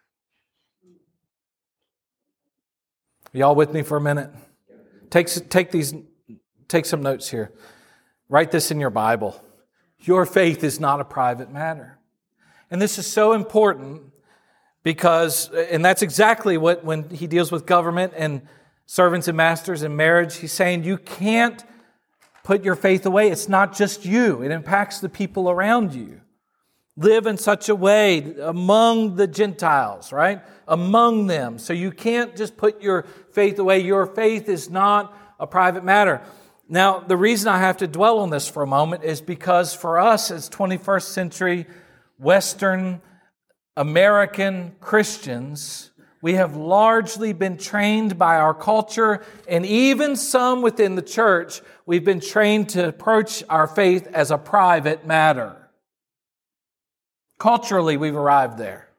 Y'all 3.31 3.55
with 3.55 3.71
me 3.71 3.83
for 3.83 3.97
a 3.97 4.01
minute? 4.01 4.31
Take, 5.09 5.27
take, 5.49 5.71
these, 5.71 5.93
take 6.67 6.85
some 6.85 7.01
notes 7.01 7.29
here. 7.29 7.53
Write 8.29 8.51
this 8.51 8.71
in 8.71 8.79
your 8.79 8.89
Bible. 8.89 9.39
Your 9.99 10.25
faith 10.25 10.63
is 10.63 10.79
not 10.79 10.99
a 10.99 11.05
private 11.05 11.51
matter. 11.51 11.99
And 12.71 12.81
this 12.81 12.97
is 12.97 13.07
so 13.07 13.33
important 13.33 14.01
because, 14.83 15.51
and 15.51 15.85
that's 15.85 16.01
exactly 16.01 16.57
what, 16.57 16.83
when 16.83 17.09
he 17.09 17.27
deals 17.27 17.51
with 17.51 17.65
government 17.65 18.13
and 18.15 18.41
servants 18.87 19.27
and 19.27 19.37
masters 19.37 19.83
and 19.83 19.95
marriage, 19.95 20.37
he's 20.37 20.53
saying 20.53 20.83
you 20.83 20.97
can't 20.97 21.63
put 22.43 22.63
your 22.63 22.75
faith 22.75 23.05
away. 23.05 23.29
It's 23.29 23.49
not 23.49 23.75
just 23.75 24.05
you, 24.05 24.41
it 24.41 24.51
impacts 24.51 24.99
the 24.99 25.09
people 25.09 25.49
around 25.49 25.93
you. 25.93 26.21
Live 26.95 27.27
in 27.27 27.37
such 27.37 27.69
a 27.69 27.75
way 27.75 28.33
among 28.41 29.17
the 29.17 29.27
Gentiles, 29.27 30.11
right? 30.11 30.41
Among 30.67 31.27
them. 31.27 31.59
So 31.59 31.73
you 31.73 31.91
can't 31.91 32.35
just 32.35 32.57
put 32.57 32.81
your 32.81 33.03
faith 33.33 33.59
away. 33.59 33.81
Your 33.81 34.07
faith 34.07 34.49
is 34.49 34.67
not 34.69 35.15
a 35.39 35.45
private 35.45 35.83
matter. 35.83 36.23
Now, 36.67 36.99
the 36.99 37.15
reason 37.15 37.49
I 37.49 37.59
have 37.59 37.77
to 37.77 37.87
dwell 37.87 38.19
on 38.19 38.31
this 38.31 38.49
for 38.49 38.63
a 38.63 38.67
moment 38.67 39.03
is 39.03 39.21
because 39.21 39.75
for 39.75 39.99
us 39.99 40.31
as 40.31 40.49
21st 40.49 41.03
century 41.03 41.65
Western 42.17 43.01
American 43.75 44.75
Christians, 44.79 45.91
we 46.21 46.33
have 46.33 46.55
largely 46.55 47.33
been 47.33 47.57
trained 47.57 48.17
by 48.17 48.37
our 48.37 48.53
culture 48.53 49.23
and 49.47 49.65
even 49.65 50.15
some 50.15 50.61
within 50.61 50.95
the 50.95 51.01
church, 51.01 51.61
we've 51.85 52.03
been 52.03 52.19
trained 52.19 52.69
to 52.69 52.87
approach 52.87 53.43
our 53.49 53.67
faith 53.67 54.07
as 54.13 54.31
a 54.31 54.37
private 54.37 55.05
matter. 55.05 55.69
Culturally, 57.37 57.97
we've 57.97 58.15
arrived 58.15 58.57
there. 58.57 58.89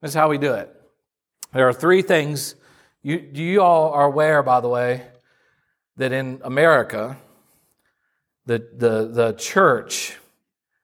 That's 0.00 0.14
how 0.14 0.28
we 0.28 0.38
do 0.38 0.54
it. 0.54 0.74
There 1.52 1.68
are 1.68 1.72
three 1.72 2.02
things. 2.02 2.54
You, 3.02 3.28
you 3.32 3.62
all 3.62 3.90
are 3.92 4.04
aware, 4.04 4.42
by 4.42 4.60
the 4.60 4.68
way, 4.68 5.02
that 5.96 6.12
in 6.12 6.40
America, 6.44 7.16
the, 8.46 8.66
the, 8.76 9.08
the 9.08 9.32
church 9.32 10.16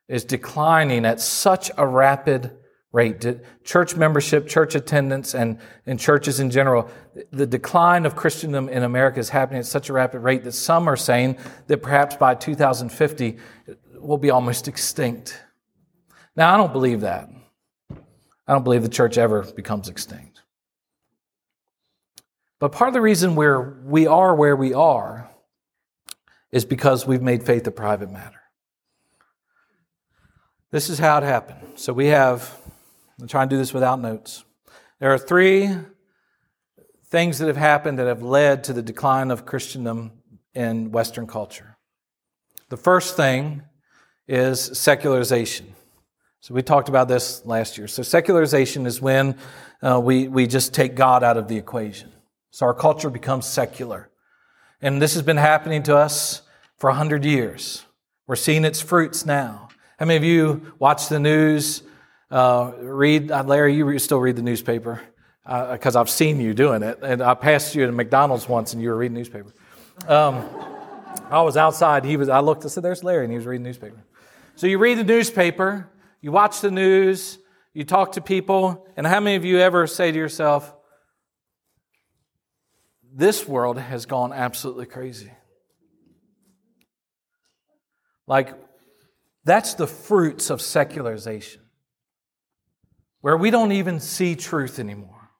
is 0.09 0.25
declining 0.25 1.05
at 1.05 1.21
such 1.21 1.71
a 1.77 1.87
rapid 1.87 2.58
rate. 2.93 3.25
Church 3.65 3.97
membership, 3.97 4.49
church 4.49 4.75
attendance, 4.75 5.35
and, 5.35 5.59
and 5.87 6.01
churches 6.01 6.41
in 6.41 6.51
general, 6.51 6.89
the 7.31 7.47
decline 7.47 8.07
of 8.07 8.17
Christendom 8.17 8.69
in 8.69 8.83
America 8.83 9.21
is 9.21 9.29
happening 9.29 9.61
at 9.61 9.67
such 9.67 9.89
a 9.89 9.93
rapid 9.93 10.21
rate 10.21 10.45
that 10.45 10.53
some 10.53 10.89
are 10.89 10.97
saying 10.97 11.37
that 11.67 11.83
perhaps 11.83 12.17
by 12.17 12.35
2050 12.35 13.39
we'll 13.95 14.17
be 14.17 14.31
almost 14.31 14.69
extinct. 14.69 15.41
Now, 16.37 16.55
I 16.55 16.57
don't 16.57 16.73
believe 16.73 17.01
that. 17.03 17.29
I 17.91 18.53
don't 18.53 18.65
believe 18.65 18.83
the 18.83 18.89
church 18.89 19.19
ever 19.19 19.43
becomes 19.43 19.89
extinct. 19.89 20.43
But 22.61 22.73
part 22.73 22.89
of 22.89 22.95
the 22.95 23.01
reason 23.01 23.35
we're, 23.35 23.81
we 23.83 24.07
are 24.07 24.35
where 24.35 24.57
we 24.57 24.73
are 24.73 25.31
is 26.51 26.65
because 26.65 27.07
we've 27.07 27.23
made 27.23 27.45
faith 27.45 27.67
a 27.67 27.71
private 27.71 28.11
matter. 28.11 28.41
This 30.71 30.89
is 30.89 30.99
how 30.99 31.19
it 31.19 31.25
happened. 31.25 31.79
So 31.79 31.93
we 31.93 32.07
have 32.07 32.57
I'm 33.21 33.27
trying 33.27 33.49
to 33.49 33.55
do 33.55 33.59
this 33.59 33.75
without 33.75 34.01
notes. 34.01 34.45
There 35.01 35.13
are 35.13 35.19
three 35.19 35.71
things 37.07 37.39
that 37.39 37.47
have 37.47 37.57
happened 37.57 37.99
that 37.99 38.07
have 38.07 38.23
led 38.23 38.65
to 38.65 38.73
the 38.73 38.83
decline 38.83 39.31
of 39.31 39.45
Christendom 39.45 40.13
in 40.55 40.93
Western 40.93 41.27
culture. 41.27 41.77
The 42.69 42.77
first 42.77 43.17
thing 43.17 43.63
is 44.29 44.61
secularization. 44.79 45.75
So 46.41 46.55
we 46.55 46.63
talked 46.63 46.89
about 46.89 47.09
this 47.09 47.45
last 47.45 47.77
year. 47.77 47.89
So 47.89 48.03
secularization 48.03 48.87
is 48.87 49.01
when 49.01 49.37
uh, 49.83 50.01
we, 50.01 50.29
we 50.29 50.47
just 50.47 50.73
take 50.73 50.95
God 50.95 51.25
out 51.25 51.37
of 51.37 51.49
the 51.49 51.57
equation. 51.57 52.13
So 52.51 52.67
our 52.67 52.75
culture 52.75 53.11
becomes 53.11 53.47
secular. 53.47 54.11
And 54.81 55.03
this 55.03 55.15
has 55.15 55.23
been 55.23 55.39
happening 55.39 55.83
to 55.85 55.97
us 55.97 56.43
for 56.77 56.91
a 56.91 56.95
hundred 56.95 57.25
years. 57.25 57.85
We're 58.29 58.37
seeing 58.37 58.65
its 58.65 58.81
fruits 58.81 59.27
now. 59.27 59.69
How 59.99 60.07
many 60.07 60.17
of 60.17 60.25
you 60.25 60.75
watch 60.79 61.09
the 61.09 61.19
news 61.19 61.83
uh, 62.31 62.73
read, 62.79 63.31
uh, 63.31 63.43
Larry, 63.45 63.75
you 63.75 63.99
still 63.99 64.21
read 64.21 64.37
the 64.37 64.43
newspaper 64.43 65.01
because 65.45 65.97
uh, 65.97 66.01
I've 66.01 66.11
seen 66.11 66.41
you 66.41 66.53
doing 66.53 66.83
it. 66.83 66.99
And 67.03 67.23
I 67.23 67.35
passed 67.35 67.75
you 67.75 67.87
at 67.87 67.95
McDonald's 67.95 68.49
once 68.49 68.75
and 68.75 68.83
you 68.83 68.91
were 68.91 68.97
reading 68.97 69.17
newspaper. 69.17 69.53
Um, 70.07 70.49
I 71.31 71.43
was 71.43 71.57
outside. 71.57 72.05
He 72.05 72.17
was. 72.17 72.29
I 72.29 72.41
looked. 72.41 72.65
I 72.65 72.69
said, 72.69 72.83
"There's 72.83 73.03
Larry," 73.03 73.25
and 73.25 73.33
he 73.33 73.37
was 73.37 73.47
reading 73.47 73.65
newspaper. 73.65 74.03
So 74.57 74.67
you 74.67 74.79
read 74.79 74.99
the 74.99 75.05
newspaper, 75.05 75.89
you 76.21 76.33
watch 76.33 76.61
the 76.61 76.71
news, 76.71 77.39
you 77.75 77.85
talk 77.85 78.13
to 78.13 78.21
people, 78.21 78.87
and 78.97 79.07
how 79.07 79.21
many 79.21 79.37
of 79.37 79.45
you 79.45 79.59
ever 79.59 79.87
say 79.87 80.11
to 80.11 80.17
yourself, 80.17 80.73
"This 83.13 83.47
world 83.47 83.79
has 83.79 84.07
gone 84.07 84.33
absolutely 84.33 84.87
crazy"? 84.87 85.33
Like 88.27 88.55
that's 89.45 89.75
the 89.75 89.87
fruits 89.87 90.51
of 90.51 90.61
secularization 90.61 91.63
where 93.21 93.37
we 93.37 93.51
don't 93.51 93.73
even 93.73 94.01
see 94.01 94.35
truth 94.35 94.79
anymore. 94.79 95.31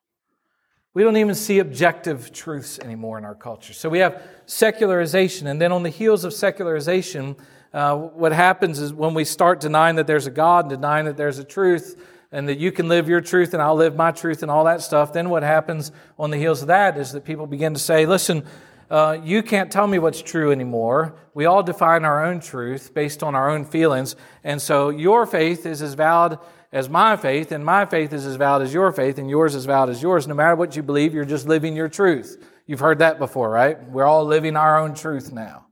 We 0.95 1.05
don't 1.05 1.17
even 1.17 1.35
see 1.35 1.59
objective 1.61 2.33
truths 2.33 2.79
anymore 2.79 3.19
in 3.19 3.25
our 3.25 3.35
culture. 3.35 3.73
So 3.73 3.89
we 3.89 4.01
have 4.01 4.23
secularization, 4.47 5.47
and 5.47 5.61
then 5.61 5.71
on 5.71 5.83
the 5.83 5.91
heels 5.91 6.25
of 6.25 6.33
secularization, 6.33 7.37
uh, 7.73 7.97
what 7.97 8.33
happens 8.33 8.81
is 8.81 8.93
when 8.93 9.15
we 9.15 9.25
start 9.25 9.61
denying 9.61 9.97
that 9.97 10.07
there's 10.07 10.27
a 10.27 10.31
God 10.31 10.65
and 10.65 10.71
denying 10.71 11.05
that 11.05 11.17
there's 11.17 11.39
a 11.39 11.45
truth, 11.45 12.03
and 12.31 12.49
that 12.49 12.59
you 12.59 12.73
can 12.73 12.89
live 12.89 13.09
your 13.09 13.21
truth 13.21 13.55
and 13.55 13.63
I'll 13.63 13.75
live 13.75 13.97
my 13.97 14.11
truth 14.11 14.43
and 14.43 14.51
all 14.51 14.65
that 14.65 14.83
stuff, 14.83 15.13
then 15.13 15.31
what 15.31 15.43
happens 15.43 15.93
on 16.19 16.31
the 16.31 16.37
heels 16.37 16.63
of 16.63 16.69
that 16.69 16.99
is 16.99 17.13
that 17.13 17.25
people 17.25 17.47
begin 17.47 17.75
to 17.75 17.81
say, 17.81 18.07
listen, 18.07 18.45
uh, 18.91 19.19
you 19.23 19.43
can't 19.43 19.71
tell 19.71 19.87
me 19.87 19.99
what's 19.99 20.23
true 20.23 20.51
anymore. 20.51 21.15
We 21.35 21.45
all 21.45 21.63
define 21.63 22.05
our 22.05 22.25
own 22.25 22.41
truth 22.41 22.95
based 22.95 23.23
on 23.23 23.35
our 23.35 23.51
own 23.51 23.65
feelings. 23.65 24.17
And 24.45 24.61
so 24.61 24.89
your 24.89 25.27
faith 25.27 25.67
is 25.67 25.83
as 25.83 25.95
valid 25.95 26.39
as 26.73 26.89
my 26.89 27.17
faith, 27.17 27.53
and 27.53 27.65
my 27.65 27.87
faith 27.87 28.13
is 28.13 28.27
as 28.27 28.37
valid 28.37 28.63
as 28.63 28.75
your 28.75 28.93
faith, 28.93 29.19
and 29.19 29.31
yours 29.31 29.55
is 29.55 29.65
valid 29.65 29.91
as 29.91 30.03
yours. 30.03 30.27
No 30.27 30.35
matter 30.35 30.55
what 30.55 30.77
you 30.77 30.83
believe, 30.83 31.15
you're 31.15 31.25
just 31.25 31.49
living 31.49 31.75
your 31.75 31.89
truth. 31.89 32.45
You've 32.67 32.81
heard 32.81 32.99
that 32.99 33.19
before, 33.19 33.51
right? 33.51 33.83
We're 33.91 34.05
all 34.05 34.25
living 34.25 34.57
our 34.57 34.79
own 34.79 34.95
truth 34.95 35.33
now, 35.33 35.67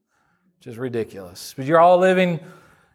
which 0.58 0.66
is 0.66 0.78
ridiculous. 0.78 1.52
But 1.54 1.66
you're 1.66 1.80
all 1.80 1.98
living 1.98 2.40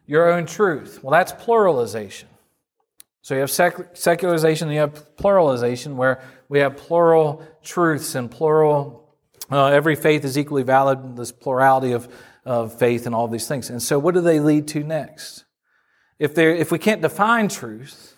your 0.06 0.32
own 0.32 0.46
truth. 0.46 0.98
Well, 1.02 1.12
that's 1.12 1.32
pluralization. 1.32 2.24
So 3.22 3.34
you 3.34 3.40
have 3.40 3.50
sec- 3.52 3.96
secularization 3.96 4.66
and 4.66 4.74
you 4.74 4.80
have 4.80 5.16
pluralization, 5.16 5.94
where 5.94 6.20
we 6.48 6.58
have 6.58 6.76
plural 6.76 7.46
truths 7.62 8.16
and 8.16 8.28
plural, 8.28 9.02
uh, 9.50 9.66
every 9.66 9.94
faith 9.94 10.24
is 10.24 10.36
equally 10.36 10.62
valid, 10.62 11.16
this 11.16 11.30
plurality 11.30 11.92
of, 11.92 12.08
of 12.44 12.76
faith 12.76 13.06
and 13.06 13.14
all 13.14 13.28
these 13.28 13.46
things. 13.46 13.70
And 13.70 13.82
so, 13.82 13.98
what 13.98 14.14
do 14.14 14.20
they 14.20 14.40
lead 14.40 14.66
to 14.68 14.82
next? 14.82 15.44
If, 16.22 16.36
there, 16.36 16.54
if 16.54 16.70
we 16.70 16.78
can't 16.78 17.02
define 17.02 17.48
truth, 17.48 18.16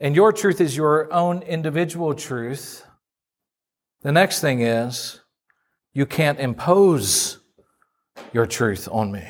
and 0.00 0.16
your 0.16 0.32
truth 0.32 0.60
is 0.60 0.76
your 0.76 1.12
own 1.12 1.42
individual 1.42 2.14
truth, 2.14 2.84
the 4.00 4.10
next 4.10 4.40
thing 4.40 4.60
is 4.60 5.20
you 5.92 6.04
can't 6.04 6.40
impose 6.40 7.38
your 8.32 8.44
truth 8.44 8.88
on 8.90 9.12
me. 9.12 9.24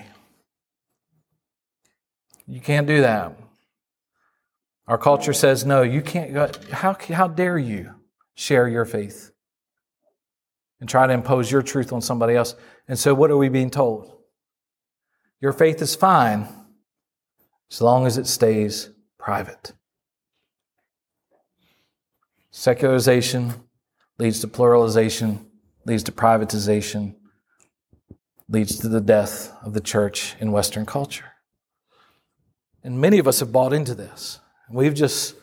You 2.47 2.63
can't 2.63 2.87
do 2.87 3.03
that. 3.03 3.39
Our 4.87 4.97
culture 4.97 5.35
says, 5.35 5.67
no, 5.67 5.83
you 5.83 6.01
can't. 6.01 6.65
How, 6.71 6.97
how 7.11 7.29
dare 7.29 7.59
you 7.59 7.91
share 8.35 8.69
your 8.69 8.87
faith 8.87 9.33
and 10.81 10.89
try 10.89 11.07
to 11.07 11.13
impose 11.13 11.53
your 11.53 11.61
truth 11.61 11.93
on 11.93 12.01
somebody 12.01 12.37
else? 12.37 12.55
And 12.89 12.99
so, 12.99 13.13
what 13.13 13.31
are 13.31 13.37
we 13.37 13.51
being 13.51 13.69
told? 13.69 14.11
Your 15.43 15.53
faith 15.53 15.83
is 15.83 15.95
fine 15.95 16.49
as 17.73 17.81
long 17.81 18.07
as 18.07 18.19
it 18.19 18.27
stays 18.27 18.91
private. 19.19 19.73
Secularization 22.51 23.55
leads 24.19 24.41
to 24.41 24.47
pluralization, 24.47 25.47
leads 25.87 26.03
to 26.03 26.13
privatization, 26.13 27.15
leads 28.47 28.79
to 28.79 28.89
the 28.89 29.01
death 29.01 29.57
of 29.63 29.73
the 29.73 29.81
church 29.81 30.37
in 30.39 30.53
Western 30.53 30.85
culture. 30.85 31.33
And 32.85 33.01
many 33.01 33.19
of 33.19 33.27
us 33.27 33.41
have 33.41 33.53
bought 33.53 33.73
into 33.73 33.95
this. 33.95 34.39
We've 34.71 34.93
just, 34.93 35.35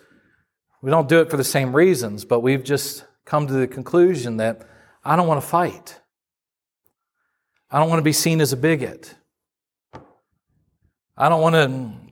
we 0.84 0.92
don't 0.92 1.10
do 1.10 1.22
it 1.22 1.32
for 1.32 1.38
the 1.38 1.44
same 1.44 1.76
reasons, 1.76 2.26
but 2.26 2.42
we've 2.42 2.64
just 2.64 3.06
come 3.26 3.48
to 3.48 3.54
the 3.54 3.68
conclusion 3.68 4.38
that 4.38 4.68
I 5.04 5.16
don't 5.16 5.28
want 5.28 5.42
to 5.42 5.48
fight. 5.48 6.00
I 7.72 7.80
don't 7.80 7.90
want 7.90 8.00
to 8.00 8.04
be 8.04 8.14
seen 8.14 8.40
as 8.40 8.54
a 8.54 8.58
bigot. 8.58 9.16
I 11.18 11.28
don't 11.28 11.42
want 11.42 11.56
to 11.56 12.09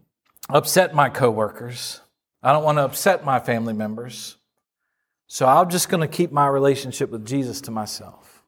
upset 0.49 0.93
my 0.93 1.09
coworkers. 1.09 2.01
I 2.41 2.53
don't 2.53 2.63
want 2.63 2.77
to 2.77 2.83
upset 2.83 3.25
my 3.25 3.39
family 3.39 3.73
members. 3.73 4.37
So 5.27 5.45
I'm 5.45 5.69
just 5.69 5.89
going 5.89 6.01
to 6.01 6.07
keep 6.07 6.31
my 6.31 6.47
relationship 6.47 7.09
with 7.09 7.25
Jesus 7.25 7.61
to 7.61 7.71
myself. 7.71 8.43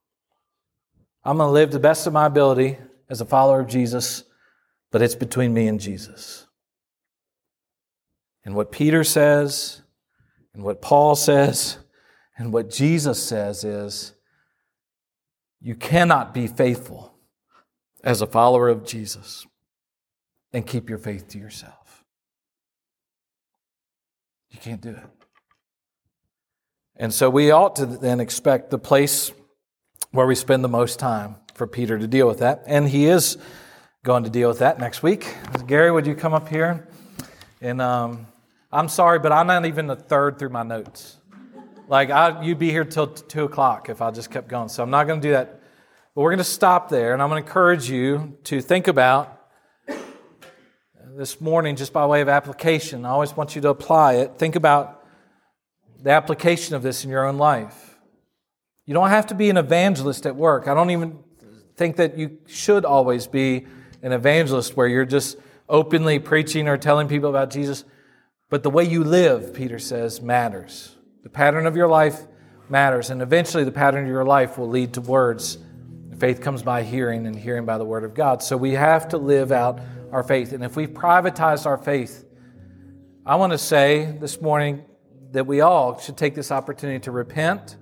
I'm 1.24 1.38
going 1.38 1.48
to 1.48 1.54
live 1.54 1.72
the 1.72 1.80
best 1.80 2.08
of 2.08 2.14
my 2.14 2.26
ability 2.26 2.78
as 3.10 3.20
a 3.20 3.26
follower 3.26 3.60
of 3.60 3.68
Jesus, 3.68 4.24
but 4.92 5.02
it's 5.02 5.16
between 5.16 5.54
me 5.54 5.68
and 5.68 5.80
Jesus. 5.80 6.48
And 8.46 8.56
what 8.56 8.72
Peter 8.72 9.04
says, 9.04 9.82
and 10.54 10.64
what 10.64 10.82
Paul 10.82 11.16
says, 11.16 11.78
and 12.38 12.54
what 12.54 12.70
Jesus 12.70 13.22
says 13.22 13.66
is 13.66 14.14
you 15.62 15.76
cannot 15.76 16.34
be 16.34 16.48
faithful 16.48 17.14
as 18.02 18.22
a 18.22 18.28
follower 18.28 18.70
of 18.70 18.86
Jesus 18.86 19.46
and 20.54 20.66
keep 20.66 20.90
your 20.90 20.98
faith 20.98 21.28
to 21.30 21.38
yourself. 21.38 21.79
You 24.50 24.60
can't 24.60 24.82
do 24.82 24.90
it. 24.90 25.04
And 26.96 27.14
so 27.14 27.30
we 27.30 27.52
ought 27.52 27.76
to 27.78 27.86
then 27.86 28.20
expect 28.20 28.72
the 28.72 28.78
place 28.78 29.32
where 30.12 30.28
we 30.28 30.36
spend 30.36 30.64
the 30.64 30.70
most 30.70 31.00
time 31.00 31.36
for 31.54 31.68
Peter 31.68 31.98
to 31.98 32.08
deal 32.08 32.28
with 32.28 32.40
that. 32.40 32.64
And 32.66 32.90
he 32.90 33.06
is 33.06 33.38
going 34.04 34.24
to 34.24 34.30
deal 34.30 34.50
with 34.50 34.60
that 34.60 34.80
next 34.80 35.04
week. 35.04 35.36
Gary, 35.68 35.92
would 35.92 36.08
you 36.08 36.16
come 36.16 36.34
up 36.34 36.50
here? 36.50 36.88
And 37.62 37.82
um, 37.82 38.28
I'm 38.72 38.90
sorry, 38.90 39.20
but 39.20 39.32
I'm 39.32 39.48
not 39.48 39.66
even 39.66 39.90
a 39.90 39.96
third 39.96 40.40
through 40.40 40.50
my 40.50 40.64
notes. 40.64 41.18
Like, 41.88 42.10
I, 42.10 42.44
you'd 42.44 42.60
be 42.60 42.70
here 42.70 42.86
till 42.86 43.08
two 43.08 43.46
o'clock 43.46 43.90
if 43.90 44.02
I 44.02 44.12
just 44.12 44.30
kept 44.30 44.48
going. 44.48 44.70
So 44.70 44.84
I'm 44.84 44.90
not 44.90 45.08
going 45.08 45.22
to 45.22 45.28
do 45.28 45.32
that. 45.32 45.62
But 46.16 46.22
we're 46.22 46.32
going 46.32 46.40
to 46.40 46.44
stop 46.44 46.90
there, 46.90 47.14
and 47.14 47.22
I'm 47.22 47.30
going 47.30 47.42
to 47.42 47.48
encourage 47.48 47.90
you 47.90 48.38
to 48.46 48.62
think 48.62 48.88
about 48.88 49.39
this 51.20 51.42
morning, 51.42 51.76
just 51.76 51.92
by 51.92 52.06
way 52.06 52.22
of 52.22 52.30
application. 52.30 53.04
I 53.04 53.10
always 53.10 53.36
want 53.36 53.54
you 53.54 53.62
to 53.64 53.68
apply 53.68 54.14
it. 54.14 54.38
Think 54.38 54.56
about 54.56 55.04
the 56.02 56.12
application 56.12 56.76
of 56.76 56.82
this 56.82 57.04
in 57.04 57.10
your 57.10 57.28
own 57.28 57.38
life. 57.38 58.00
You 58.86 58.94
don't 58.94 59.10
have 59.10 59.28
to 59.28 59.36
be 59.36 59.50
an 59.50 59.58
evangelist 59.58 60.26
at 60.26 60.38
work. 60.38 60.70
I 60.70 60.74
don't 60.74 60.92
even 60.92 61.20
think 61.76 61.98
that 61.98 62.18
you 62.18 62.38
should 62.48 62.86
always 62.86 63.28
be 63.28 63.68
an 64.02 64.14
evangelist 64.14 64.78
where 64.78 64.88
you're 64.88 65.04
just 65.04 65.36
openly 65.68 66.20
preaching 66.20 66.70
or 66.70 66.78
telling 66.78 67.10
people 67.10 67.30
about 67.30 67.50
Jesus. 67.50 67.84
But 68.50 68.64
the 68.64 68.70
way 68.70 68.86
you 68.86 69.04
live, 69.04 69.54
Peter 69.54 69.78
says, 69.78 70.22
matters. 70.22 70.96
The 71.24 71.30
pattern 71.30 71.66
of 71.66 71.76
your 71.76 71.90
life 71.90 72.18
matters. 72.70 73.10
And 73.10 73.22
eventually, 73.22 73.66
the 73.66 73.74
pattern 73.74 74.06
of 74.06 74.10
your 74.10 74.24
life 74.24 74.58
will 74.58 74.70
lead 74.70 74.94
to 74.94 75.02
words. 75.02 75.58
Faith 76.20 76.42
comes 76.42 76.62
by 76.62 76.84
hearing, 76.84 77.26
and 77.26 77.36
hearing 77.36 77.66
by 77.66 77.78
the 77.78 77.86
word 77.86 78.04
of 78.04 78.14
God. 78.14 78.44
So 78.44 78.58
we 78.58 78.74
have 78.74 79.08
to 79.10 79.18
live 79.18 79.52
out 79.52 79.80
our 80.12 80.24
faith. 80.24 80.52
And 80.52 80.64
if 80.64 80.76
we've 80.76 80.90
privatized 80.90 81.66
our 81.66 81.78
faith, 81.78 82.26
I 83.26 83.36
want 83.36 83.54
to 83.54 83.58
say 83.58 84.18
this 84.20 84.42
morning 84.42 84.84
that 85.32 85.48
we 85.48 85.62
all 85.62 85.98
should 86.00 86.18
take 86.18 86.36
this 86.36 86.52
opportunity 86.52 87.00
to 87.02 87.12
repent 87.12 87.78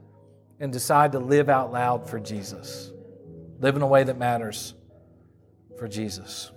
and 0.59 0.71
decide 0.71 1.13
to 1.13 1.19
live 1.19 1.49
out 1.49 1.71
loud 1.71 2.09
for 2.09 2.19
Jesus. 2.19 2.91
Live 3.59 3.75
in 3.75 3.81
a 3.81 3.87
way 3.87 4.03
that 4.03 4.17
matters 4.17 4.75
for 5.79 5.87
Jesus. 5.87 6.51